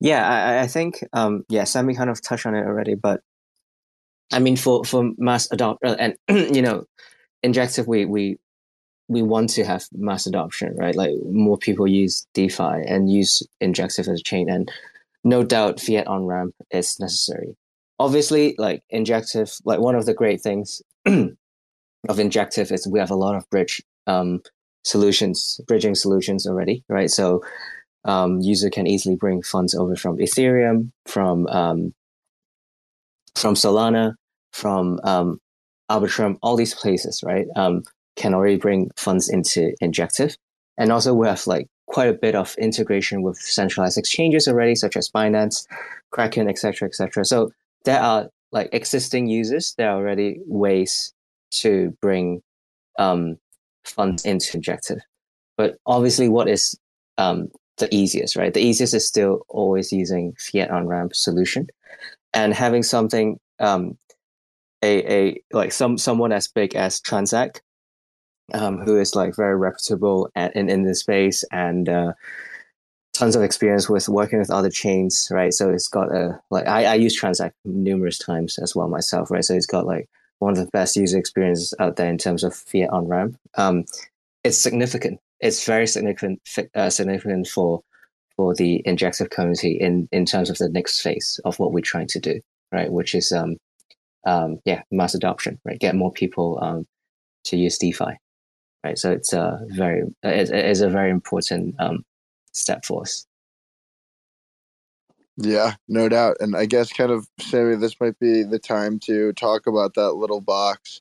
[0.00, 3.22] Yeah, I, I think um, yeah, Sami kind of touched on it already, but
[4.32, 6.16] I mean, for for mass adopt uh, and
[6.54, 6.84] you know,
[7.42, 8.38] Injective, we we
[9.08, 10.94] we want to have mass adoption, right?
[10.94, 14.70] Like more people use DeFi and use Injective as a chain, and
[15.24, 17.56] no doubt fiat on ramp is necessary.
[17.98, 20.82] Obviously, like Injective, like one of the great things
[22.08, 24.40] of Injective is we have a lot of bridge um,
[24.84, 27.10] solutions, bridging solutions already, right?
[27.10, 27.42] So
[28.04, 31.94] um, user can easily bring funds over from Ethereum, from um,
[33.34, 34.14] from Solana,
[34.52, 35.40] from um,
[35.90, 37.46] Arbitrum, all these places, right?
[37.56, 37.82] Um,
[38.16, 40.36] can already bring funds into Injective.
[40.78, 44.96] And also we have like quite a bit of integration with centralized exchanges already, such
[44.96, 45.66] as Binance,
[46.10, 47.24] Kraken, etc., etc.
[47.24, 47.50] So
[47.84, 49.74] there are like existing users.
[49.76, 51.13] There are already ways
[51.60, 52.42] to bring
[52.98, 53.38] um,
[53.84, 55.00] funds into Injective.
[55.56, 56.78] But obviously, what is
[57.18, 58.52] um, the easiest, right?
[58.52, 61.68] The easiest is still always using fiat on ramp solution,
[62.32, 63.96] and having something um,
[64.82, 67.60] a a like some someone as big as Transak
[68.52, 72.12] um, who is like very reputable at, in in this space and uh,
[73.14, 75.54] tons of experience with working with other chains, right?
[75.54, 79.44] So it's got a like I, I use Transak numerous times as well myself, right?
[79.44, 80.08] So it's got like
[80.44, 83.36] one of the best user experiences out there in terms of fiat on ramp.
[83.56, 83.84] Um,
[84.44, 85.20] it's significant.
[85.40, 86.40] It's very significant
[86.74, 87.82] uh, significant for
[88.36, 92.08] for the injective community in in terms of the next phase of what we're trying
[92.08, 92.40] to do,
[92.72, 92.90] right?
[92.90, 93.56] Which is um,
[94.26, 95.78] um, yeah, mass adoption, right?
[95.80, 96.86] Get more people um,
[97.44, 98.18] to use DeFi
[98.84, 98.98] right?
[98.98, 102.04] So it's a very it is a very important um,
[102.52, 103.26] step for us.
[105.36, 106.36] Yeah, no doubt.
[106.40, 110.12] And I guess kind of Sami, this might be the time to talk about that
[110.12, 111.00] little box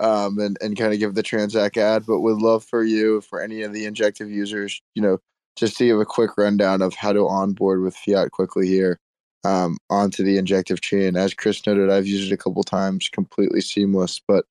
[0.00, 3.40] um, and, and kind of give the Transak ad, but would love for you, for
[3.40, 5.18] any of the injective users, you know,
[5.56, 8.98] just to give a quick rundown of how to onboard with Fiat quickly here
[9.44, 11.16] um, onto the Injective chain.
[11.16, 14.20] As Chris noted, I've used it a couple times, completely seamless.
[14.26, 14.44] But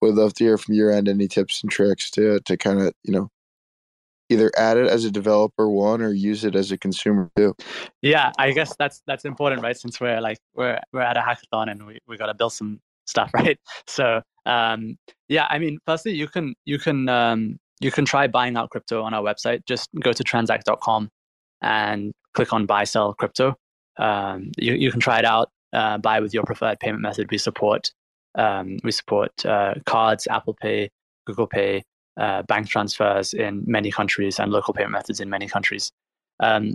[0.00, 2.92] would love to hear from your end any tips and tricks to to kind of
[3.04, 3.30] you know
[4.28, 7.54] either add it as a developer one or use it as a consumer too.
[8.02, 9.76] Yeah, I guess that's that's important, right?
[9.76, 12.80] Since we're like we're we're at a hackathon and we we got to build some
[13.06, 13.58] stuff, right?
[13.86, 14.96] So um,
[15.28, 19.02] yeah, I mean, firstly, you can you can um, you can try buying out crypto
[19.02, 19.64] on our website.
[19.66, 21.10] Just go to transak.com
[21.62, 23.56] and click on buy sell crypto.
[23.98, 25.50] Um, you you can try it out.
[25.72, 27.30] Uh, buy with your preferred payment method.
[27.30, 27.90] We support
[28.34, 30.90] um, we support uh, cards, Apple Pay,
[31.26, 31.82] Google Pay,
[32.18, 35.92] uh, bank transfers in many countries, and local payment methods in many countries.
[36.40, 36.74] Um,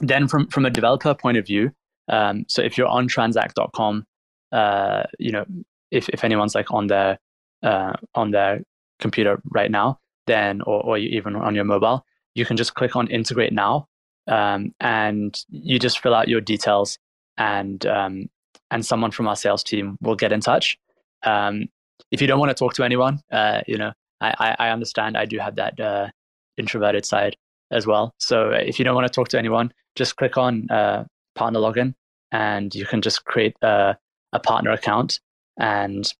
[0.00, 1.72] then, from from a developer point of view,
[2.08, 4.06] um, so if you're on transak.com,
[4.52, 5.44] uh, you know
[5.90, 7.18] if if anyone's like on their
[7.62, 8.62] uh, on their
[8.98, 13.08] computer right now, then or or even on your mobile, you can just click on
[13.08, 13.88] integrate now,
[14.26, 16.98] um, and you just fill out your details,
[17.36, 18.28] and um,
[18.70, 20.78] and someone from our sales team will get in touch.
[21.22, 21.68] Um,
[22.10, 25.16] if you don't want to talk to anyone, uh, you know, I, I understand.
[25.16, 26.08] I do have that uh,
[26.56, 27.36] introverted side
[27.70, 28.14] as well.
[28.18, 31.04] So if you don't want to talk to anyone, just click on uh,
[31.34, 31.94] partner login,
[32.32, 33.96] and you can just create a,
[34.32, 35.20] a partner account,
[35.58, 36.12] and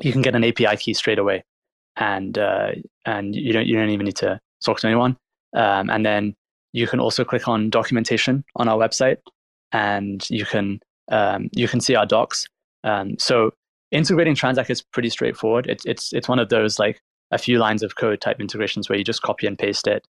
[0.00, 1.44] you can get an API key straight away,
[1.96, 2.72] and uh,
[3.04, 5.16] and you don't you don't even need to talk to anyone.
[5.54, 6.34] Um, and then
[6.72, 9.18] you can also click on documentation on our website,
[9.72, 12.46] and you can um, you can see our docs.
[12.84, 13.52] Um, so
[13.90, 15.66] integrating Transak is pretty straightforward.
[15.66, 18.98] It's it's it's one of those like a few lines of code type integrations where
[18.98, 20.06] you just copy and paste it.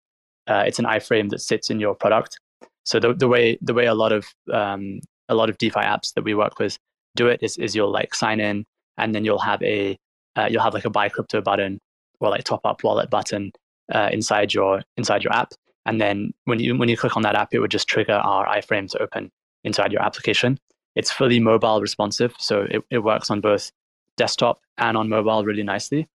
[0.46, 2.38] Uh, it's an iframe that sits in your product.
[2.84, 6.12] So the the way the way a lot of um, a lot of DeFi apps
[6.14, 6.78] that we work with
[7.16, 8.64] do it is is you'll like sign in
[8.98, 9.96] and then you'll have a
[10.36, 11.78] uh, you'll have like a buy crypto button
[12.20, 13.52] or like top up wallet button
[13.92, 15.52] uh, inside your inside your app.
[15.86, 18.46] And then when you when you click on that app, it would just trigger our
[18.46, 19.30] iframe to open
[19.64, 20.58] inside your application.
[20.94, 23.72] It's fully mobile responsive, so it, it works on both
[24.16, 26.08] desktop and on mobile really nicely.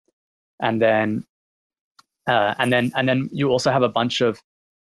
[0.60, 1.24] And then
[2.26, 4.40] uh, and then and then you also have a bunch of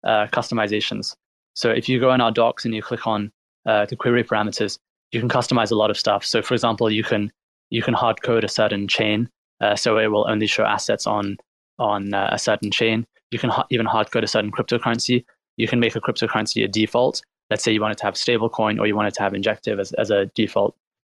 [0.03, 1.15] uh, customizations.
[1.55, 3.31] So if you go in our docs and you click on
[3.65, 4.77] uh, the query parameters,
[5.11, 6.25] you can customize a lot of stuff.
[6.25, 7.31] So for example, you can
[7.69, 9.29] you can hard code a certain chain,
[9.61, 11.37] uh, so it will only show assets on
[11.77, 13.05] on uh, a certain chain.
[13.31, 15.23] You can ha- even hard code a certain cryptocurrency.
[15.57, 18.87] You can make a cryptocurrency a default, let's say you wanted to have stablecoin or
[18.87, 20.75] you wanted to have injective as, as a default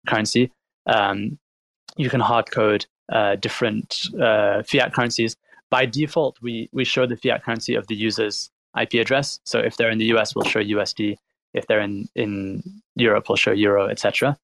[0.07, 0.51] currency,
[0.85, 1.37] um,
[1.97, 5.35] you can hard code uh, different uh, fiat currencies.
[5.69, 9.39] By default, we, we show the fiat currency of the user's IP address.
[9.45, 11.17] So if they're in the US, we'll show USD.
[11.53, 12.63] If they're in, in
[12.95, 14.37] Europe, we'll show Euro, etc.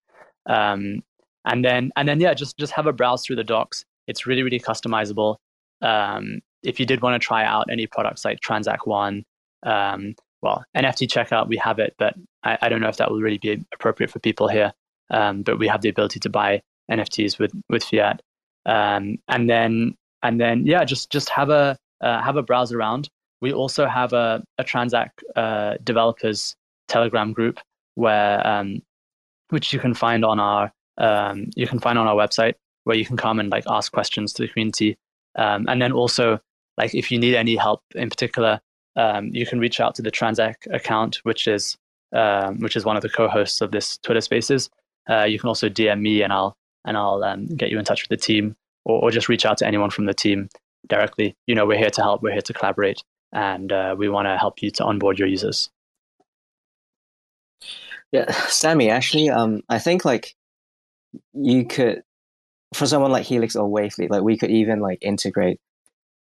[0.48, 1.04] Um,
[1.46, 3.86] and then and then yeah, just just have a browse through the docs.
[4.08, 5.38] It's really really customizable.
[5.82, 9.24] Um, if you did want to try out any products like Transak One,
[9.64, 13.22] um, well, NFT checkout, we have it, but I, I, don't know if that will
[13.22, 14.74] really be appropriate for people here.
[15.12, 18.22] Um, but we have the ability to buy NFTs with with fiat,
[18.66, 23.10] um, and then and then yeah, just just have a uh, have a browse around.
[23.42, 26.56] We also have a a Transak uh, developers
[26.88, 27.60] Telegram group
[27.96, 28.82] where um,
[29.50, 33.06] which you can find on our um, you can find on our website where you
[33.06, 34.98] can come and like ask questions to the community,
[35.36, 36.40] um, and then also
[36.78, 38.60] like if you need any help in particular
[38.96, 41.78] um, you can reach out to the Transak account, which is
[42.14, 44.70] um, which is one of the co-hosts of this Twitter Spaces.
[45.10, 48.04] Uh, you can also DM me, and I'll and I'll um, get you in touch
[48.04, 50.50] with the team, or, or just reach out to anyone from the team
[50.88, 51.36] directly.
[51.48, 52.22] You know, we're here to help.
[52.22, 55.70] We're here to collaborate, and uh, we want to help you to onboard your users.
[58.12, 58.90] Yeah, Sami.
[58.90, 60.36] Actually, um, I think like
[61.34, 62.04] you could,
[62.74, 65.60] for someone like Helix or Wavely, like we could even like integrate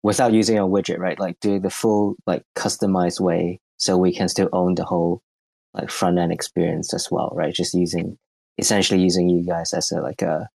[0.03, 1.19] without using a widget, right?
[1.19, 5.23] Like do the full like customized way so we can still own the whole
[5.75, 7.55] like front end experience as well, right?
[7.55, 8.19] Just using
[8.59, 10.49] essentially using you guys as a like a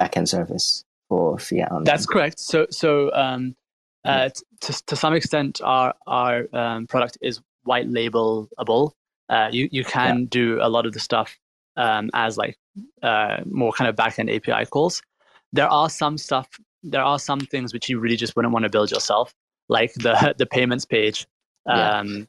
[0.00, 1.70] backend service for fiat.
[1.84, 2.38] That's correct.
[2.38, 3.56] So so um,
[4.04, 4.30] uh,
[4.60, 8.92] to to some extent, our our um, product is white labelable.
[9.28, 10.26] Uh, you you can yeah.
[10.30, 11.38] do a lot of the stuff
[11.76, 12.56] um, as like
[13.02, 15.02] uh, more kind of backend API calls.
[15.52, 16.48] There are some stuff
[16.82, 19.34] there are some things which you really just wouldn't want to build yourself,
[19.68, 21.26] like the the payments page.
[21.66, 22.28] Um,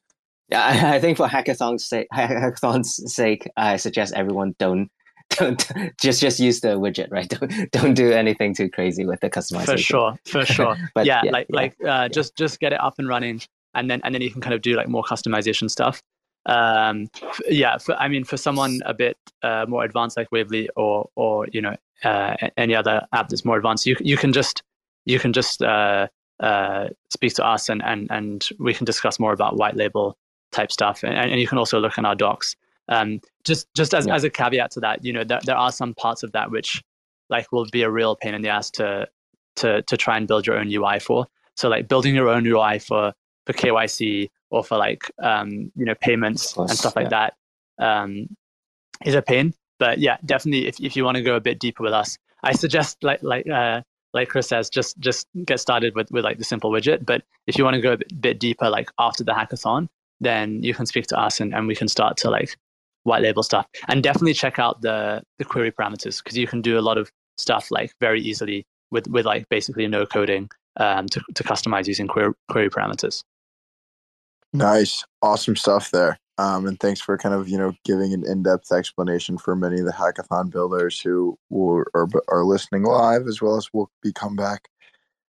[0.50, 0.74] yeah.
[0.74, 4.90] yeah, I think for hackathon's sake, hackathon's sake, I suggest everyone don't
[5.30, 7.30] don't just just use the widget, right?
[7.40, 9.66] Don't don't do anything too crazy with the customization.
[9.66, 10.78] For sure, for sure.
[10.96, 13.42] but yeah, yeah like yeah, like uh, just just get it up and running,
[13.74, 16.02] and then and then you can kind of do like more customization stuff.
[16.46, 17.08] Um,
[17.48, 21.48] yeah, for, I mean, for someone a bit uh, more advanced like Wavely or or
[21.52, 24.64] you know uh, any other app that's more advanced, you you can just
[25.06, 26.08] you can just uh,
[26.40, 30.18] uh, speak to us and, and, and we can discuss more about white label
[30.52, 31.04] type stuff.
[31.04, 32.56] And, and you can also look in our docs.
[32.90, 34.16] Um, just just as, yeah.
[34.16, 36.84] as a caveat to that, you know, there, there are some parts of that which
[37.30, 39.08] like will be a real pain in the ass to
[39.58, 41.28] to to try and build your own UI for.
[41.56, 43.14] So like building your own UI for
[43.46, 47.30] for KYC or for like um, you know payments and stuff like yeah.
[47.78, 48.28] that um,
[49.06, 49.54] is a pain.
[49.78, 52.54] But yeah, definitely if if you want to go a bit deeper with us, I
[52.54, 53.82] suggest like like uh,
[54.14, 57.06] like Chris says, just just get started with with like the simple widget.
[57.06, 59.88] But if you want to go a bit, bit deeper, like after the hackathon,
[60.20, 62.58] then you can speak to us and, and we can start to like
[63.04, 63.68] white label stuff.
[63.88, 67.12] And definitely check out the the query parameters because you can do a lot of
[67.38, 72.08] stuff like very easily with with like basically no coding um, to to customize using
[72.08, 73.24] query query parameters.
[74.54, 76.20] Nice, awesome stuff there.
[76.40, 79.86] Um, and thanks for kind of you know giving an in-depth explanation for many of
[79.86, 84.70] the hackathon builders who are are listening live as well as will be come back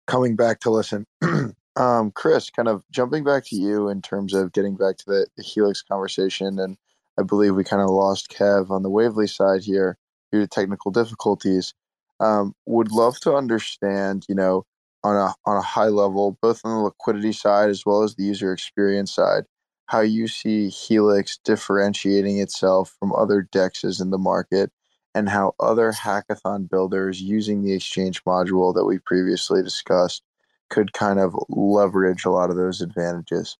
[0.08, 1.06] coming back to listen.
[1.76, 5.28] um, Chris, kind of jumping back to you in terms of getting back to the,
[5.38, 6.78] the Helix conversation, and
[7.20, 9.98] I believe we kind of lost Kev on the Wavely side here
[10.32, 11.74] due to technical difficulties.
[12.20, 14.66] Um, would love to understand, you know,
[15.04, 18.24] on a on a high level, both on the liquidity side as well as the
[18.24, 19.44] user experience side
[19.88, 24.72] how you see Helix differentiating itself from other dexes in the market
[25.14, 30.24] and how other hackathon builders using the exchange module that we previously discussed
[30.70, 33.58] could kind of leverage a lot of those advantages.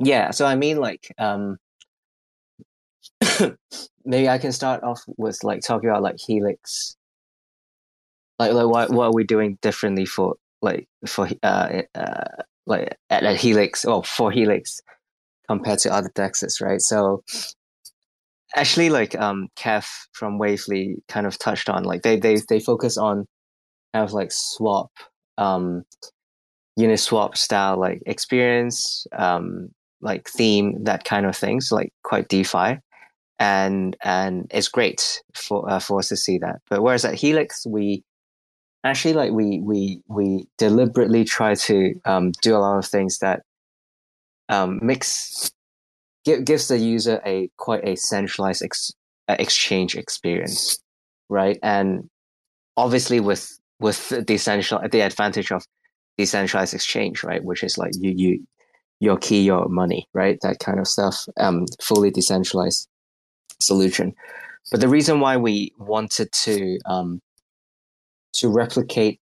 [0.00, 1.58] Yeah, so I mean like um
[4.04, 6.96] maybe I can start off with like talking about like Helix.
[8.38, 12.24] Like, like what what are we doing differently for like for uh, uh
[12.66, 14.80] like at, at Helix or for Helix
[15.48, 16.80] compared to other dexes, right?
[16.80, 17.22] So
[18.54, 22.96] actually, like um, Kev from Wavely kind of touched on, like they they they focus
[22.96, 23.26] on
[23.92, 24.90] kind of like swap,
[25.38, 25.84] um,
[26.78, 29.70] Uniswap style like experience, um,
[30.00, 32.78] like theme, that kind of things, like quite DeFi,
[33.40, 36.60] and and it's great for uh, for us to see that.
[36.68, 38.04] But whereas at Helix, we
[38.84, 43.42] actually like we we we deliberately try to um, do a lot of things that
[44.50, 45.50] um, makes
[46.24, 48.92] give, gives the user a quite a centralized ex,
[49.26, 50.78] uh, exchange experience,
[51.30, 51.58] right?
[51.62, 52.10] And
[52.76, 55.64] obviously, with with decentralized, the advantage of
[56.18, 58.46] decentralized exchange, right, which is like you you
[59.00, 62.86] your key, your money, right, that kind of stuff, um, fully decentralized
[63.62, 64.14] solution.
[64.70, 67.20] But the reason why we wanted to um,
[68.34, 69.20] to replicate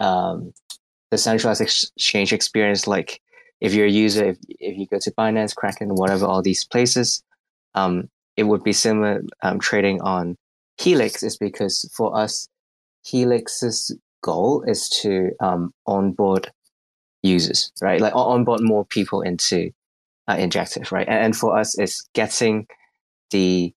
[0.00, 0.52] um,
[1.10, 3.20] the centralized exchange experience like
[3.60, 7.22] if you're a user, if, if you go to Binance, Kraken, whatever, all these places,
[7.74, 10.36] um, it would be similar um, trading on
[10.78, 12.48] Helix is because for us,
[13.04, 16.50] Helix's goal is to um, onboard
[17.22, 18.00] users, right?
[18.00, 19.70] Like onboard more people into
[20.28, 21.08] uh, Injective, right?
[21.08, 22.66] And, and for us, it's getting
[23.30, 23.72] the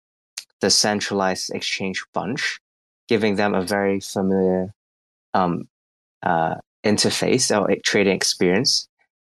[0.61, 2.59] the centralized exchange bunch,
[3.07, 4.73] giving them a very familiar
[5.33, 5.67] um,
[6.23, 8.87] uh, interface or trading experience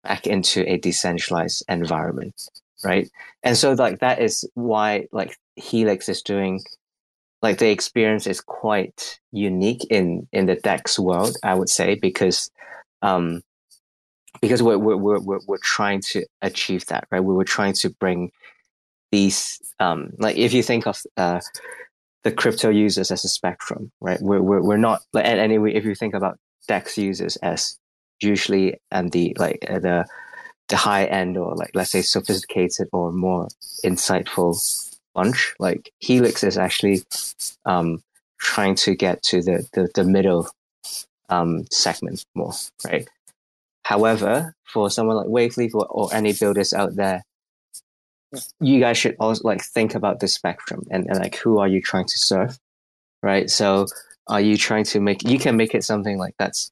[0.03, 2.51] back into a decentralized environment
[2.85, 3.11] right?
[3.43, 6.61] And so like that is why like helix is doing
[7.43, 12.51] like the experience is quite unique in in the dex world i would say because
[13.03, 13.43] um
[14.41, 17.23] because we're we're we're, we're trying to achieve that right?
[17.23, 18.33] We were trying to bring
[19.15, 19.39] these
[19.79, 21.41] um like if you think of uh
[22.25, 24.21] the crypto users as a spectrum right?
[24.21, 27.79] We're we're, we're not like anyway if you think about dex users as
[28.21, 30.07] usually and the like uh, the
[30.69, 33.49] the high end or like let's say sophisticated or more
[33.85, 34.53] insightful
[35.15, 37.03] bunch like helix is actually
[37.67, 38.03] um,
[38.41, 40.49] trying to get to the the, the middle
[41.29, 42.55] um, segment more
[42.85, 43.07] right?
[43.85, 47.23] However for someone like wavely or, or any builders out there
[48.61, 51.81] you guys should also like think about the spectrum and, and like who are you
[51.81, 52.59] trying to serve
[53.23, 53.87] right so
[54.29, 56.71] are you trying to make you can make it something like that's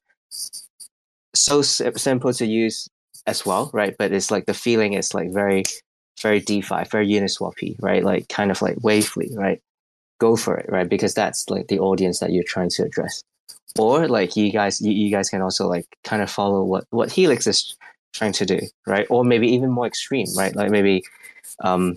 [1.35, 2.87] so simple to use
[3.25, 3.95] as well, right?
[3.97, 5.63] But it's like the feeling is like very,
[6.21, 8.03] very DeFi, very Uniswappy, right?
[8.03, 9.59] Like kind of like Wavely, right?
[10.19, 10.87] Go for it, right?
[10.87, 13.23] Because that's like the audience that you're trying to address.
[13.77, 17.11] Or like you guys, you, you guys can also like kind of follow what what
[17.11, 17.75] Helix is
[18.13, 19.07] trying to do, right?
[19.09, 20.55] Or maybe even more extreme, right?
[20.55, 21.03] Like maybe,
[21.61, 21.95] um,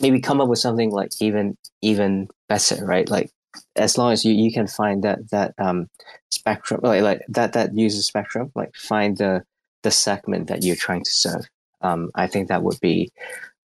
[0.00, 3.08] maybe come up with something like even even better, right?
[3.08, 3.30] Like
[3.76, 5.88] as long as you, you can find that that um,
[6.30, 9.42] spectrum like, like that that user spectrum like find the
[9.82, 11.46] the segment that you're trying to serve
[11.82, 13.12] um, i think that would be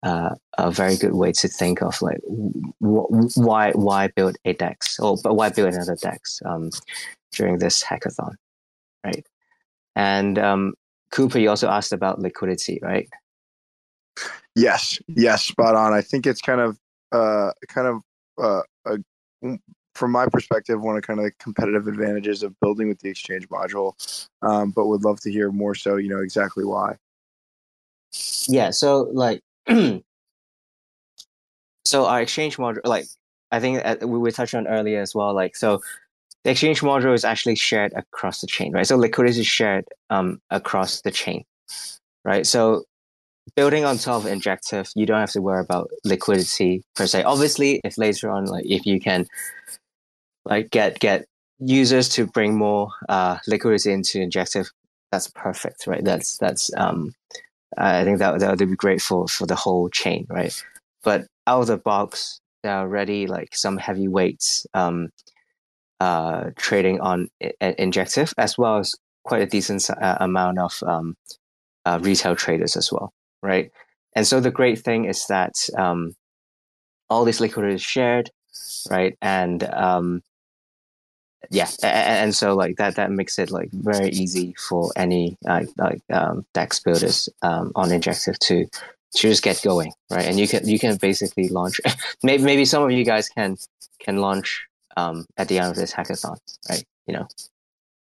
[0.03, 2.19] uh, a very good way to think of like
[2.79, 6.69] wh- why why build a dex or but why build another dex um,
[7.33, 8.35] during this hackathon
[9.05, 9.25] right
[9.95, 10.73] And um,
[11.11, 13.09] Cooper, you also asked about liquidity, right?
[14.55, 15.93] Yes, yes, spot on.
[15.93, 16.77] I think it's kind of,
[17.11, 18.01] uh, kind of,
[18.41, 18.97] uh, a,
[19.95, 23.47] from my perspective, one of kind of the competitive advantages of building with the exchange
[23.49, 23.93] module.
[24.41, 25.75] Um, but would love to hear more.
[25.75, 26.97] So you know exactly why.
[28.47, 28.71] Yeah.
[28.71, 29.41] So like,
[31.85, 33.05] so our exchange module, like
[33.51, 35.33] I think uh, we were touched on earlier as well.
[35.33, 35.81] Like so,
[36.43, 38.85] the exchange module is actually shared across the chain, right?
[38.85, 41.45] So liquidity is shared um, across the chain,
[42.25, 42.45] right?
[42.45, 42.83] So
[43.55, 47.23] building on top of Injective, you don't have to worry about liquidity per se.
[47.23, 49.27] Obviously, if later on, like if you can,
[50.45, 51.25] like get get
[51.59, 54.69] users to bring more uh, liquidity into Injective,
[55.11, 56.03] that's perfect, right?
[56.03, 57.13] That's that's um,
[57.77, 60.53] I think that that would be great for for the whole chain, right?
[61.03, 65.09] But out of the box, there are already like some heavyweights um,
[65.99, 67.29] uh, trading on
[67.59, 71.15] Injective, as well as quite a decent uh, amount of um,
[71.85, 73.11] uh, retail traders as well,
[73.43, 73.71] right?
[74.15, 76.15] And so the great thing is that um,
[77.09, 78.31] all this liquidity is shared,
[78.89, 79.15] right?
[79.21, 80.23] And um,
[81.51, 85.63] yeah, and, and, so like that that makes it like very easy for any uh,
[85.77, 90.25] like um, DEX builders um, on Injective to to just get going, right?
[90.25, 91.81] And you can you can basically launch.
[92.23, 93.57] maybe maybe some of you guys can
[93.99, 94.65] can launch
[94.95, 96.37] um, at the end of this hackathon,
[96.69, 96.83] right?
[97.07, 97.27] You know,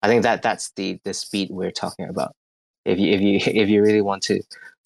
[0.02, 2.36] I think that that's the the speed we're talking about.
[2.86, 4.42] If you if you if you really want to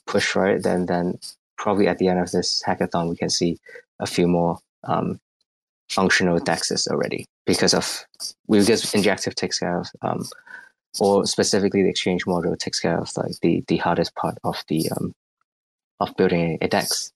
[0.07, 1.19] push for it, then then
[1.57, 3.57] probably at the end of this hackathon we can see
[3.99, 5.19] a few more um,
[5.89, 8.05] functional dexes already because of
[8.47, 10.25] we just Injective takes care of um,
[10.99, 14.89] or specifically the exchange module takes care of like the the hardest part of the
[14.91, 15.13] um,
[15.99, 17.11] of building a dex.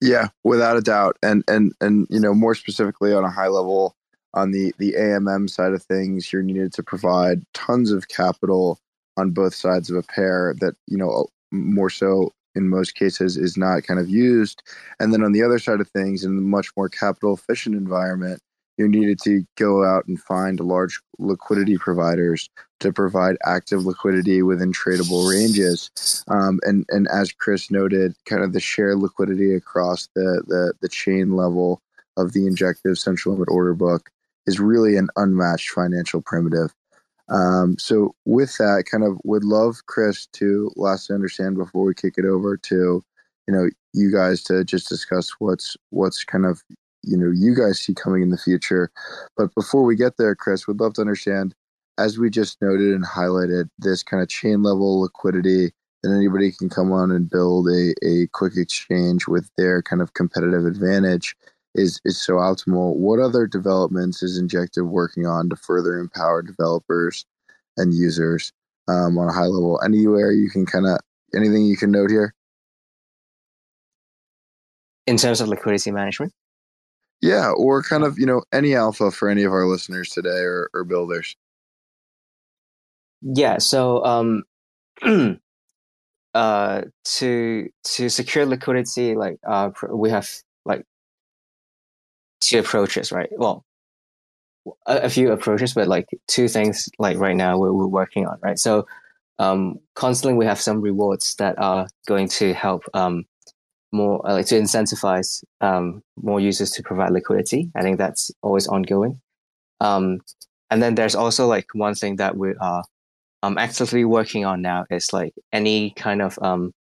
[0.00, 3.94] Yeah, without a doubt, and and and you know more specifically on a high level
[4.34, 8.78] on the the AMM side of things, you're needed to provide tons of capital
[9.16, 13.56] on both sides of a pair that you know more so in most cases is
[13.56, 14.62] not kind of used
[15.00, 18.40] and then on the other side of things in a much more capital efficient environment
[18.76, 22.50] you needed to go out and find large liquidity providers
[22.80, 25.90] to provide active liquidity within tradable ranges.
[26.28, 30.88] Um, and, and as Chris noted, kind of the shared liquidity across the, the, the
[30.88, 31.80] chain level
[32.16, 34.10] of the injective central limit order book
[34.46, 36.74] is really an unmatched financial primitive.
[37.28, 42.14] Um, so with that, kind of would love Chris to lastly understand before we kick
[42.16, 43.02] it over to,
[43.46, 46.62] you know, you guys to just discuss what's what's kind of
[47.02, 48.90] you know you guys see coming in the future.
[49.36, 51.54] But before we get there, Chris, would love to understand,
[51.98, 55.72] as we just noted and highlighted, this kind of chain level liquidity
[56.02, 60.12] that anybody can come on and build a, a quick exchange with their kind of
[60.12, 61.34] competitive advantage
[61.74, 62.96] is is so optimal.
[62.96, 67.24] What other developments is Injective working on to further empower developers
[67.76, 68.52] and users
[68.88, 69.80] um, on a high level?
[69.84, 70.98] Anywhere you can kind of
[71.34, 72.34] anything you can note here
[75.06, 76.32] in terms of liquidity management.
[77.20, 80.68] Yeah, or kind of you know any alpha for any of our listeners today or,
[80.74, 81.36] or builders.
[83.22, 83.58] Yeah.
[83.58, 84.42] So um,
[86.34, 90.28] uh, to to secure liquidity, like uh, we have
[90.66, 90.84] like
[92.46, 93.28] two approaches, right?
[93.32, 93.64] Well,
[94.86, 98.38] a, a, few approaches, but like two things like right now we're, we're working on,
[98.42, 98.58] right?
[98.58, 98.86] So
[99.38, 103.24] um, constantly we have some rewards that are going to help um,
[103.92, 107.70] more uh, like to incentivize um, more users to provide liquidity.
[107.74, 109.20] I think that's always ongoing.
[109.80, 110.20] Um,
[110.70, 112.84] and then there's also like one thing that we are
[113.42, 116.72] um, actively working on now is like any kind of um,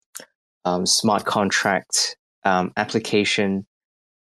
[0.64, 3.66] um, smart contract um, application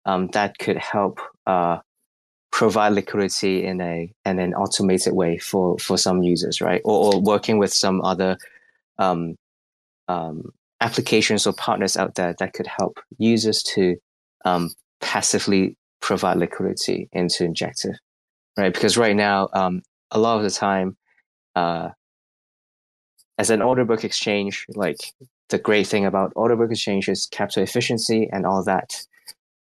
[0.06, 1.78] um, that could help uh,
[2.52, 6.80] provide liquidity in a in an automated way for for some users, right?
[6.84, 8.38] Or, or working with some other
[8.98, 9.36] um,
[10.08, 13.96] um, applications or partners out there that could help users to
[14.44, 17.96] um, passively provide liquidity into Injective,
[18.56, 18.72] right?
[18.72, 19.82] Because right now, um,
[20.12, 20.96] a lot of the time,
[21.56, 21.90] uh,
[23.38, 25.12] as an order book exchange, like
[25.48, 29.04] the great thing about order book exchange is capital efficiency and all that.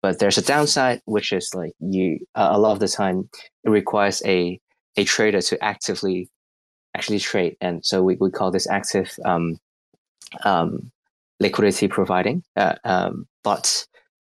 [0.01, 3.29] But there's a downside, which is like you uh, a lot of the time
[3.63, 4.59] it requires a
[4.97, 6.29] a trader to actively
[6.95, 9.57] actually trade, and so we, we call this active um,
[10.43, 10.91] um,
[11.39, 12.43] liquidity providing.
[12.55, 13.85] Uh, um, but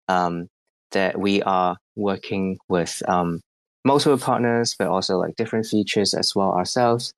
[0.09, 0.49] um,
[0.93, 3.41] that we are working with um,
[3.85, 7.13] multiple partners, but also like different features as well ourselves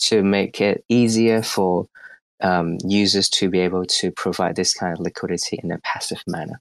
[0.00, 1.86] to make it easier for
[2.40, 6.60] um, users to be able to provide this kind of liquidity in a passive manner.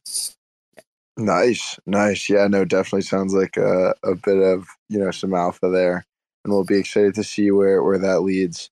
[1.17, 2.29] Nice, nice.
[2.29, 6.05] Yeah, no, definitely sounds like a, a bit of you know some alpha there,
[6.43, 8.69] and we'll be excited to see where where that leads.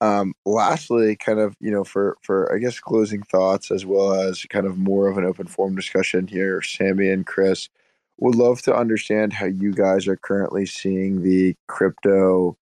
[0.00, 4.44] Um, lastly, kind of you know for for I guess closing thoughts as well as
[4.48, 7.68] kind of more of an open forum discussion here, Sami and Chris
[8.20, 12.56] would love to understand how you guys are currently seeing the crypto,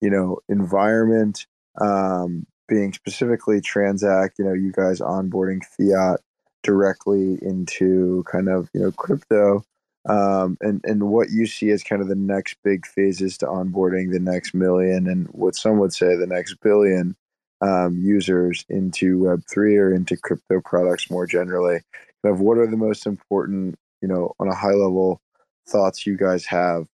[0.00, 1.46] you know, environment.
[1.80, 6.20] Um, being specifically Transak, you know, you guys onboarding fiat
[6.62, 9.64] directly into kind of you know crypto
[10.08, 14.12] um, and and what you see as kind of the next big phases to onboarding
[14.12, 17.16] the next million and what some would say the next billion
[17.60, 21.80] um, users into Web three or into crypto products more generally.
[22.22, 25.20] Kind of what are the most important, you know, on a high level
[25.68, 26.86] thoughts you guys have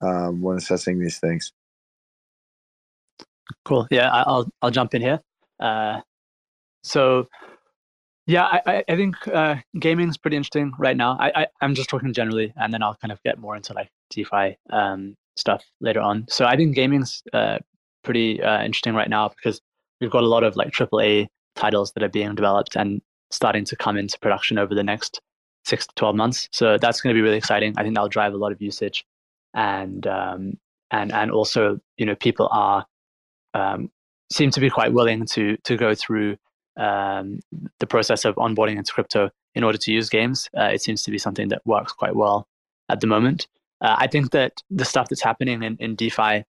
[0.00, 1.52] um, when assessing these things?
[3.64, 3.86] Cool.
[3.90, 5.20] Yeah, I'll I'll jump in here.
[5.58, 6.00] Uh,
[6.84, 7.28] so
[8.32, 11.18] yeah, I, I think uh, gaming is pretty interesting right now.
[11.20, 13.90] I, I am just talking generally, and then I'll kind of get more into like
[14.08, 16.24] DeFi um, stuff later on.
[16.30, 17.58] So I think gaming's uh,
[18.02, 19.60] pretty uh, interesting right now because
[20.00, 21.26] we've got a lot of like AAA
[21.56, 25.20] titles that are being developed and starting to come into production over the next
[25.66, 26.48] six to twelve months.
[26.52, 27.74] So that's going to be really exciting.
[27.76, 29.04] I think that'll drive a lot of usage,
[29.52, 30.54] and um,
[30.90, 32.86] and and also you know people are
[33.52, 33.90] um,
[34.32, 36.38] seem to be quite willing to to go through
[36.78, 37.40] um,
[37.80, 40.48] the process of onboarding into crypto in order to use games.
[40.56, 42.46] Uh, it seems to be something that works quite well
[42.88, 43.46] at the moment.
[43.80, 46.44] Uh, I think that the stuff that's happening in, in DeFi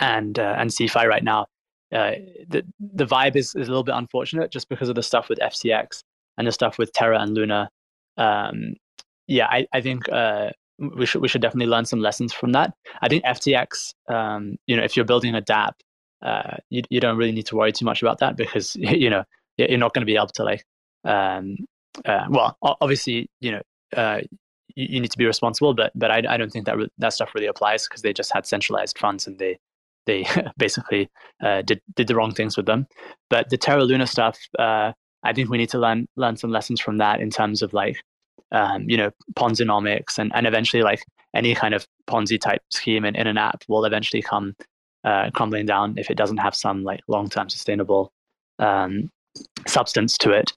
[0.00, 1.46] and uh, and CeFi right now,
[1.92, 2.12] uh,
[2.48, 5.38] the the vibe is, is a little bit unfortunate just because of the stuff with
[5.38, 6.02] FTX
[6.36, 7.70] and the stuff with Terra and Luna.
[8.16, 8.74] Um,
[9.26, 12.74] yeah, I, I think uh, we should we should definitely learn some lessons from that.
[13.00, 15.72] I think FTX, um, you know, if you're building a DApp
[16.22, 19.24] uh, you, you don't really need to worry too much about that because you know
[19.56, 20.64] you're not going to be able to like
[21.04, 21.56] um,
[22.04, 23.62] uh, well obviously you know
[23.96, 24.20] uh,
[24.74, 27.12] you, you, need to be responsible but but I, I don't think that re- that
[27.12, 29.58] stuff really applies because they just had centralized funds and they
[30.06, 30.26] they
[30.58, 31.08] basically
[31.42, 32.86] uh, did did the wrong things with them.
[33.30, 34.92] But the Terra Luna stuff uh,
[35.24, 37.96] I think we need to learn learn some lessons from that in terms of like
[38.52, 41.04] um, you know Ponzinomics and and eventually like
[41.34, 44.54] any kind of Ponzi type scheme in, in an app will eventually come
[45.04, 48.12] uh, crumbling down if it doesn't have some like long-term sustainable
[48.58, 49.10] um,
[49.66, 50.52] substance to it.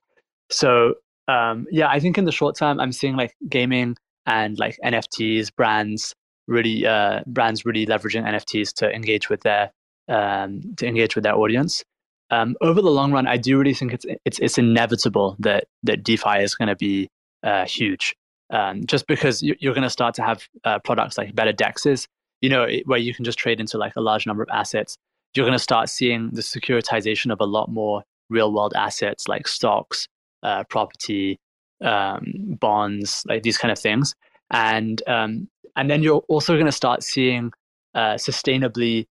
[0.49, 0.95] So
[1.27, 5.53] um, yeah, I think in the short term, I'm seeing like gaming and like NFTs,
[5.55, 6.15] brands
[6.47, 9.71] really uh, brands really leveraging NFTs to engage with their
[10.07, 11.83] um, to engage with their audience.
[12.29, 16.03] Um, over the long run, I do really think it's it's it's inevitable that that
[16.03, 17.09] DeFi is going to be
[17.43, 18.15] uh, huge.
[18.49, 22.07] Um, just because you're going to start to have uh, products like better dexes
[22.41, 24.97] you know, where you can just trade into like a large number of assets,
[25.33, 29.47] you're going to start seeing the securitization of a lot more real world assets like
[29.47, 30.07] stocks,
[30.43, 31.39] uh, property,
[31.83, 32.23] um,
[32.59, 34.13] bonds, like these kind of things.
[34.51, 37.51] And, um, and then you're also going to start seeing
[37.93, 39.05] uh, sustainably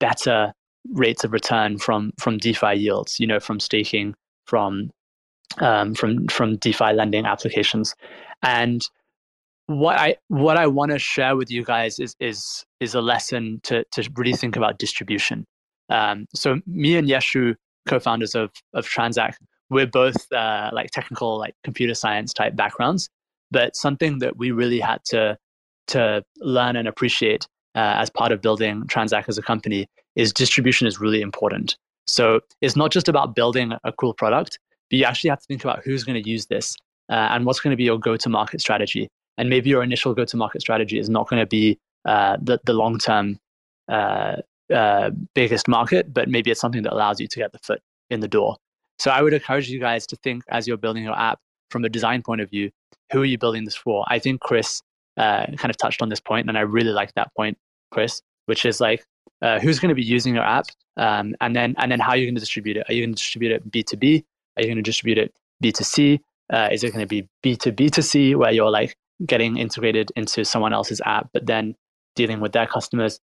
[0.00, 0.52] better
[0.92, 4.14] rates of return from, from DeFi yields, you know, from staking,
[4.46, 4.90] from,
[5.58, 7.94] um, from, from DeFi lending applications.
[8.42, 8.82] And
[9.68, 13.60] what I what I want to share with you guys is is is a lesson
[13.64, 15.44] to to really think about distribution.
[15.90, 17.54] Um, so me and Yashu,
[17.86, 19.34] co-founders of of Transak,
[19.68, 23.10] we're both uh, like technical, like computer science type backgrounds,
[23.50, 25.36] but something that we really had to
[25.88, 30.86] to learn and appreciate uh, as part of building Transak as a company is distribution
[30.86, 31.76] is really important.
[32.06, 34.58] So it's not just about building a cool product,
[34.88, 36.74] but you actually have to think about who's going to use this
[37.10, 40.36] uh, and what's going to be your go-to-market strategy and maybe your initial go to
[40.36, 43.38] market strategy is not going to be uh, the, the long term
[43.88, 44.36] uh,
[44.72, 47.80] uh, biggest market, but maybe it's something that allows you to get the foot
[48.10, 48.56] in the door.
[48.98, 51.38] So I would encourage you guys to think as you're building your app
[51.70, 52.70] from a design point of view,
[53.12, 54.04] who are you building this for?
[54.08, 54.82] I think Chris
[55.16, 57.56] uh, kind of touched on this point, and I really like that point,
[57.90, 59.04] Chris, which is like
[59.40, 60.66] uh, who's going to be using your app,
[60.96, 62.84] um, and then and then how you're going to distribute it.
[62.88, 64.24] Are you going to distribute it B two B?
[64.56, 66.20] Are you going to distribute it B two C?
[66.52, 71.00] Uh, is it going to be B2B2C where you're like getting integrated into someone else's
[71.04, 71.74] app, but then
[72.14, 73.20] dealing with their customers.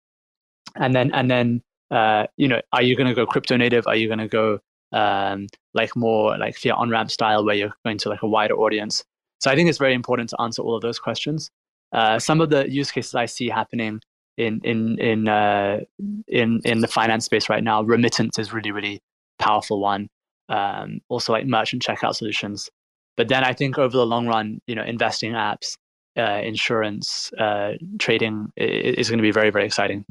[0.76, 3.88] And then, and then, uh, you know, are you going to go crypto native?
[3.88, 4.60] Are you going to go
[4.94, 8.56] um, like more like fiat on ramp style, where you're going to like a wider
[8.56, 9.04] audience?
[9.40, 11.50] So I think it's very important to answer all of those questions.
[11.92, 14.02] Uh, some of the use cases I see happening
[14.38, 15.80] in in in uh,
[16.28, 19.02] in in the finance space right now, remittance is really really
[19.40, 20.08] powerful one.
[20.48, 22.70] Um, also like merchant checkout solutions.
[23.18, 25.78] But then I think over the long run, you know, investing apps
[26.18, 30.06] uh, insurance, uh, trading is, going to be very, very exciting,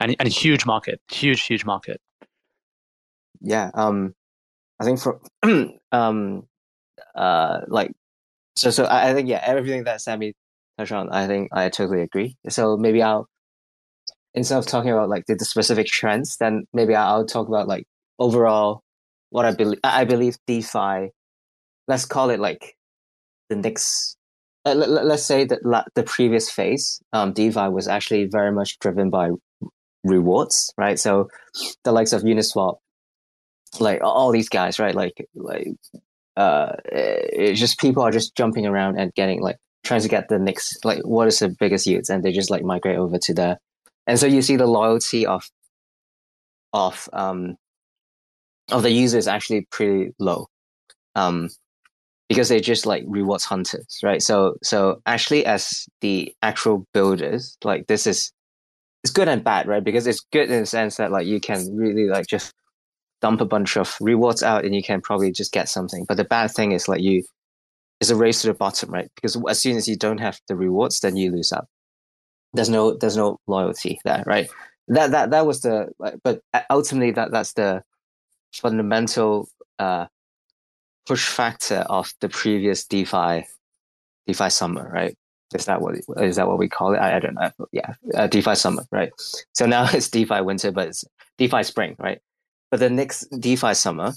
[0.00, 2.00] and and a huge market, huge, huge market.
[3.40, 4.14] Yeah, um,
[4.80, 5.20] I think for
[5.92, 6.46] um,
[7.14, 7.92] uh, like,
[8.56, 10.34] so so I, I think yeah, everything that Sami
[10.78, 12.36] touched on, I think I totally agree.
[12.48, 13.28] So maybe I'll
[14.34, 17.86] instead of talking about like the, the specific trends, then maybe I'll talk about like
[18.18, 18.82] overall
[19.30, 19.80] what I believe.
[19.84, 21.10] I believe DeFi.
[21.86, 22.76] Let's call it like
[23.48, 24.16] the next.
[24.68, 28.78] Uh, let, let's say that la- the previous phase, um, DeFi was actually very much
[28.78, 29.30] driven by
[30.04, 30.98] rewards, right?
[30.98, 31.28] So
[31.84, 32.76] the likes of Uniswap,
[33.80, 34.94] like all these guys, right?
[34.94, 35.68] Like like
[36.36, 40.38] uh, it's just people are just jumping around and getting like trying to get the
[40.38, 43.58] next like what is the biggest yields, and they just like migrate over to there.
[44.06, 45.44] And so you see the loyalty of
[46.72, 47.56] of um
[48.70, 50.46] of the users actually pretty low.
[51.14, 51.48] Um,
[52.28, 54.22] because they're just like rewards hunters, right?
[54.22, 58.32] So so actually as the actual builders, like this is
[59.02, 59.82] it's good and bad, right?
[59.82, 62.52] Because it's good in the sense that like you can really like just
[63.20, 66.04] dump a bunch of rewards out and you can probably just get something.
[66.06, 67.24] But the bad thing is like you
[68.00, 69.10] it's a race to the bottom, right?
[69.16, 71.66] Because as soon as you don't have the rewards, then you lose out.
[72.52, 74.48] There's no there's no loyalty there, right?
[74.88, 75.88] That that that was the
[76.22, 77.82] but ultimately that that's the
[78.54, 79.48] fundamental
[79.78, 80.06] uh,
[81.08, 83.46] push factor of the previous DeFi
[84.26, 85.16] DeFi summer, right?
[85.54, 86.98] Is that what is that what we call it?
[86.98, 87.50] I, I don't know.
[87.72, 89.10] Yeah, uh, DeFi summer, right?
[89.54, 91.04] So now it's DeFi winter, but it's
[91.38, 92.20] DeFi spring, right?
[92.70, 94.12] But the next DeFi summer,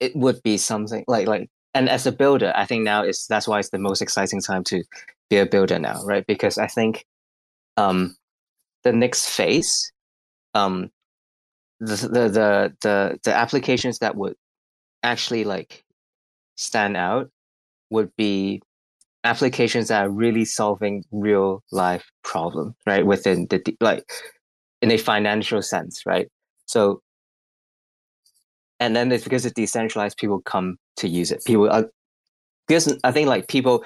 [0.00, 1.50] it would be something like like.
[1.74, 4.64] And as a builder, I think now is that's why it's the most exciting time
[4.64, 4.82] to
[5.30, 6.26] be a builder now, right?
[6.26, 7.06] Because I think
[7.78, 8.14] um,
[8.84, 9.90] the next phase,
[10.54, 10.90] um,
[11.80, 14.34] the, the the the the applications that would
[15.02, 15.84] actually like
[16.56, 17.30] stand out
[17.90, 18.62] would be
[19.24, 23.06] applications that are really solving real life problems, right?
[23.06, 24.04] Within the like
[24.80, 26.28] in a financial sense, right?
[26.66, 27.00] So,
[28.80, 31.44] and then it's because it's decentralized, people come to use it.
[31.44, 31.88] People are
[32.66, 33.84] because I think like people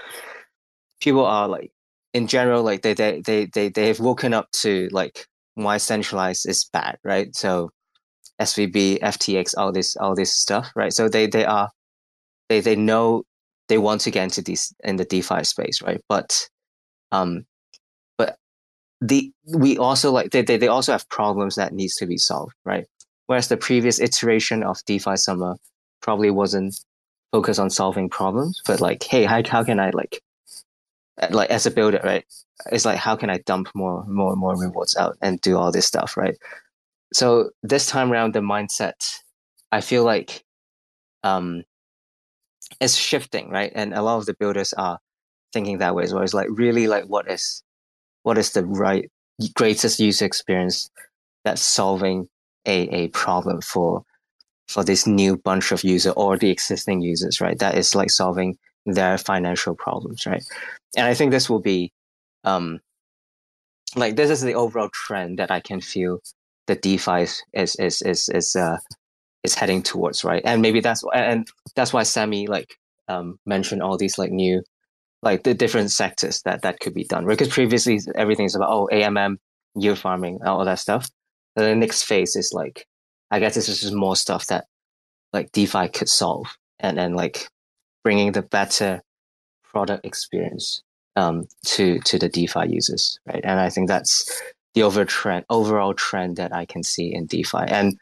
[1.01, 1.71] people are like
[2.14, 6.49] in general like they they they they they have woken up to like why centralized
[6.49, 7.35] is bad, right?
[7.35, 7.71] So
[8.41, 10.93] SVB, FTX, all this all this stuff, right?
[10.93, 11.70] So they they are
[12.49, 13.24] they they know
[13.68, 16.01] they want to get into this in the DeFi space, right?
[16.09, 16.49] But
[17.12, 17.47] um,
[18.18, 18.37] but
[19.01, 22.55] the we also like they, they they also have problems that needs to be solved,
[22.64, 22.87] right?
[23.26, 25.57] Whereas the previous iteration of DeFi Summer
[26.01, 26.78] probably wasn't
[27.32, 30.22] focused on solving problems, but like, hey, how how can I like
[31.30, 32.24] like as a builder, right?
[32.70, 35.87] It's like how can I dump more more more rewards out and do all this
[35.87, 36.37] stuff, right?
[37.13, 39.21] So this time around, the mindset,
[39.73, 40.45] I feel like
[41.23, 41.65] um,
[42.81, 43.73] it's shifting, right?
[43.75, 44.99] And a lot of the builders are
[45.53, 46.23] thinking that way as well.
[46.23, 47.63] It's like really like what is
[48.23, 49.11] what is the right
[49.55, 50.91] greatest user experience
[51.45, 52.29] that's solving
[52.67, 54.03] a, a problem for
[54.69, 57.59] for this new bunch of user or the existing users, right?
[57.59, 60.45] That is like solving their financial problems, right?
[60.97, 61.93] And I think this will be
[62.45, 62.81] um
[63.95, 66.21] like this is the overall trend that I can feel
[66.67, 68.79] the DeFi is is is is, is uh
[69.43, 70.43] is heading towards, right?
[70.45, 72.77] And maybe that's and that's why Sami like
[73.09, 74.62] um mentioned all these like new
[75.23, 77.27] like the different sectors that that could be done.
[77.27, 79.37] Because previously everything's about oh AMM,
[79.75, 81.09] yield farming, all that stuff.
[81.57, 82.87] And the next phase is like
[83.31, 84.67] I guess this is just more stuff that
[85.33, 86.47] like DeFi could solve
[86.79, 87.49] and then like
[88.05, 89.03] bringing the better
[89.64, 90.83] product experience
[91.17, 93.41] um, to to the DeFi users, right?
[93.43, 94.43] And I think that's
[94.77, 97.99] the over trend, overall trend that I can see in DeFi, and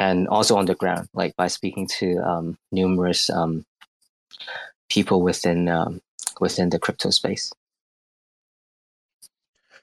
[0.00, 3.64] and also on the ground, like by speaking to um, numerous um,
[4.90, 6.02] people within um,
[6.40, 7.52] within the crypto space.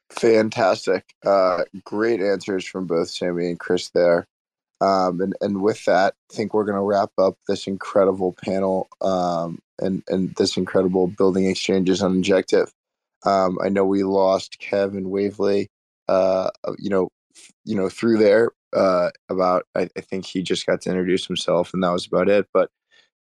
[0.10, 4.28] Fantastic, uh, great answers from both Sami and Chris there.
[4.82, 8.90] Um, and and with that, I think we're going to wrap up this incredible panel
[9.00, 12.74] um, and and this incredible building exchanges on Injective.
[13.24, 15.70] Um, I know we lost Kevin Wavely
[16.12, 17.10] uh, you know,
[17.64, 19.66] you know, through there uh, about.
[19.76, 22.48] I, I think he just got to introduce himself, and that was about it.
[22.54, 22.70] But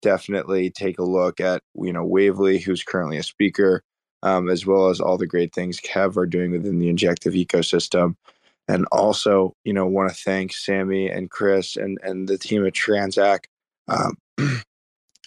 [0.03, 3.83] definitely take a look at you know Wavely, who's currently a speaker,
[4.23, 8.17] um, as well as all the great things Kev are doing within the Injective ecosystem.
[8.69, 12.75] And also, you know, want to thank Sami and Chris and and the team at
[12.75, 13.45] Transak
[13.89, 14.19] um,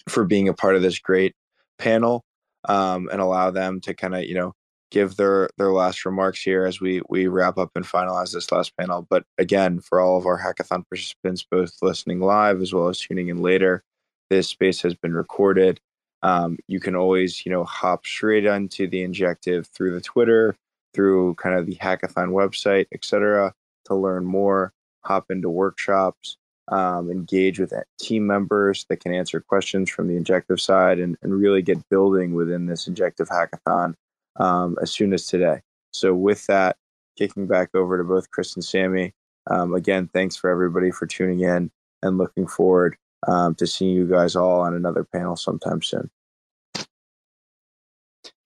[0.08, 1.34] for being a part of this great
[1.78, 2.24] panel
[2.68, 4.54] um, and allow them to kind of you know
[4.90, 8.76] give their their last remarks here as we we wrap up and finalize this last
[8.76, 9.06] panel.
[9.08, 13.28] But again, for all of our hackathon participants, both listening live as well as tuning
[13.28, 13.82] in later,
[14.30, 15.80] this space has been recorded.
[16.22, 20.56] Um, you can always you know hop straight onto the Injective through the Twitter,
[20.94, 23.52] through kind of the hackathon website, etc.
[23.86, 24.72] To learn more,
[25.04, 26.36] hop into workshops.
[26.70, 31.32] Um, engage with team members that can answer questions from the injective side and, and
[31.32, 33.94] really get building within this injective hackathon
[34.38, 35.60] um, as soon as today.
[35.92, 36.76] So, with that,
[37.16, 39.12] kicking back over to both Chris and Sami.
[39.50, 41.70] Um, again, thanks for everybody for tuning in
[42.02, 46.10] and looking forward um, to seeing you guys all on another panel sometime soon.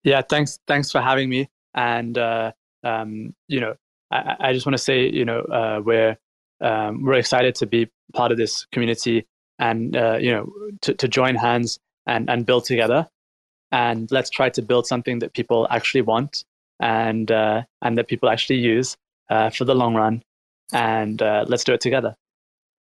[0.04, 0.58] Yeah, thanks.
[0.66, 1.48] Thanks for having me.
[1.74, 3.74] And uh, um, you know,
[4.10, 6.16] I, I just want to say, you know, uh, we're
[6.60, 9.26] um, we're excited to be part of this community
[9.58, 13.08] and uh, you know to, to join hands and and build together.
[13.72, 16.44] And let's try to build something that people actually want
[16.78, 18.96] and uh, and that people actually use
[19.30, 20.22] uh, for the long run.
[20.72, 22.14] And uh, let's do it together.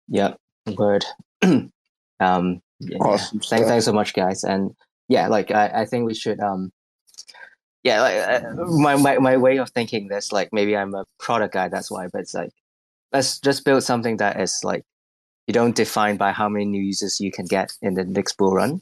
[0.07, 0.33] Yeah,
[0.77, 1.05] word.
[1.41, 1.71] um,
[2.19, 4.43] yeah, Awesome Thanks, thanks so much, guys.
[4.43, 4.75] And
[5.07, 6.39] yeah, like I, I think we should.
[6.39, 6.71] Um,
[7.83, 11.53] yeah, like uh, my, my my way of thinking this, like maybe I'm a product
[11.53, 12.07] guy, that's why.
[12.07, 12.51] But it's like
[13.11, 14.83] let's just build something that is like
[15.47, 18.53] you don't define by how many new users you can get in the next bull
[18.53, 18.81] run,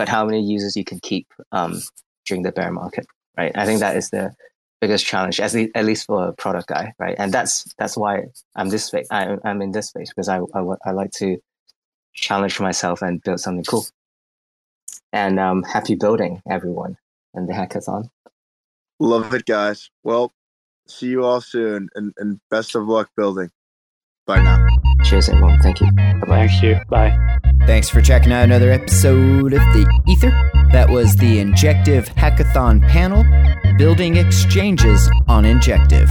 [0.00, 1.82] but how many users you can keep um,
[2.24, 3.52] during the bear market, right?
[3.54, 4.34] I think that is the
[4.80, 7.14] biggest challenge, at least, at least for a product guy, right?
[7.18, 8.24] And that's that's why
[8.56, 9.06] I'm this space.
[9.10, 11.36] I, I'm in this space because I, I I like to
[12.14, 13.84] challenge myself and build something cool.
[15.12, 16.96] And um, happy building, everyone,
[17.34, 18.08] and the hackathon.
[19.00, 19.90] Love it, guys.
[20.02, 20.32] Well,
[20.86, 23.50] see you all soon and, and best of luck building.
[24.30, 24.64] Bye now.
[25.02, 25.58] Cheers, everyone.
[25.60, 25.90] Thank you.
[25.90, 26.46] Bye bye.
[26.46, 26.76] Thank you.
[26.88, 27.40] Bye.
[27.66, 30.30] Thanks for checking out another episode of The Ether.
[30.70, 33.24] That was the Injective Hackathon panel,
[33.76, 36.08] Building Exchanges on Injective.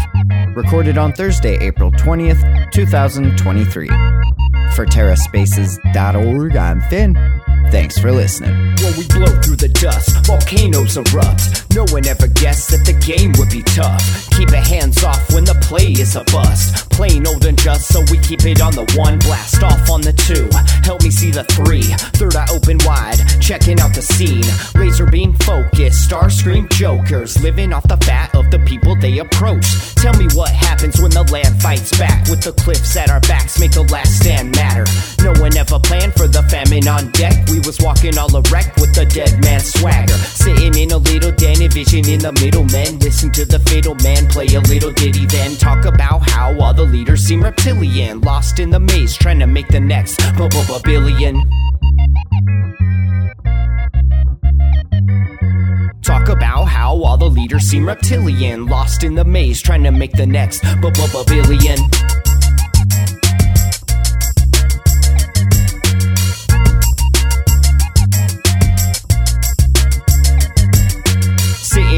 [0.54, 3.88] Recorded on Thursday, April 20th, 2023.
[4.76, 7.16] For TerraSpaces.org, I'm Finn.
[7.72, 8.56] Thanks for listening.
[8.82, 11.72] When we blow through the dust, volcanoes erupt.
[11.76, 14.30] No one ever guessed that the game would be tough.
[14.32, 16.90] Keep it hands off when the play is a bust.
[16.90, 19.20] Plain old and just, so we keep it on the one.
[19.20, 20.50] Blast off on the two.
[20.84, 21.84] Help me see the three.
[22.18, 24.46] Third eye open wide, checking out the scene.
[24.80, 27.42] Laser beam focus, star scream jokers.
[27.44, 29.66] Living off the fat of the people they approach.
[29.96, 32.28] Tell me what happens when the land fights back.
[32.30, 34.86] With the cliffs at our backs, make the last stand matter.
[35.24, 37.48] No one ever planned for the famine on deck.
[37.50, 40.14] We was walking all erect with the dead man swagger.
[40.14, 42.64] Sitting in a little den, vision in the middle.
[42.64, 46.74] Men listen to the fiddle man play a little ditty, then talk about how all
[46.74, 47.89] the leaders seem reptilian.
[47.90, 50.22] Lost in the maze, trying to make the next
[50.84, 51.36] billion.
[56.04, 58.68] Talk about how all the leaders seem reptilian.
[58.68, 60.62] Lost in the maze, trying to make the next
[61.28, 61.80] billion.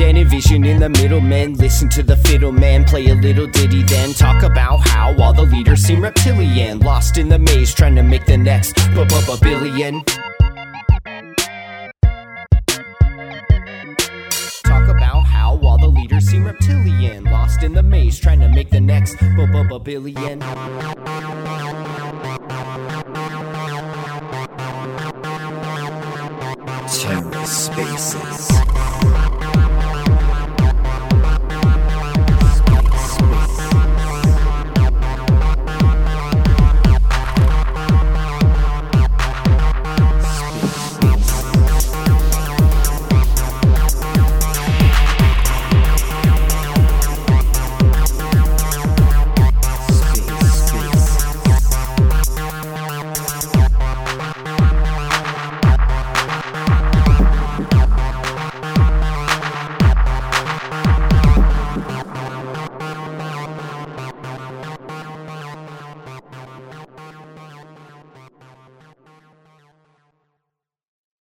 [0.00, 1.54] In a in the middlemen.
[1.54, 5.42] Listen to the fiddle man play a little ditty, then talk about how all the
[5.42, 6.80] leaders seem reptilian.
[6.80, 9.04] Lost in the maze, trying to make the next b-
[9.40, 10.02] billion.
[14.64, 17.24] Talk about how all the leaders seem reptilian.
[17.24, 20.40] Lost in the maze, trying to make the next b- billion.
[26.88, 29.15] Terra Spaces.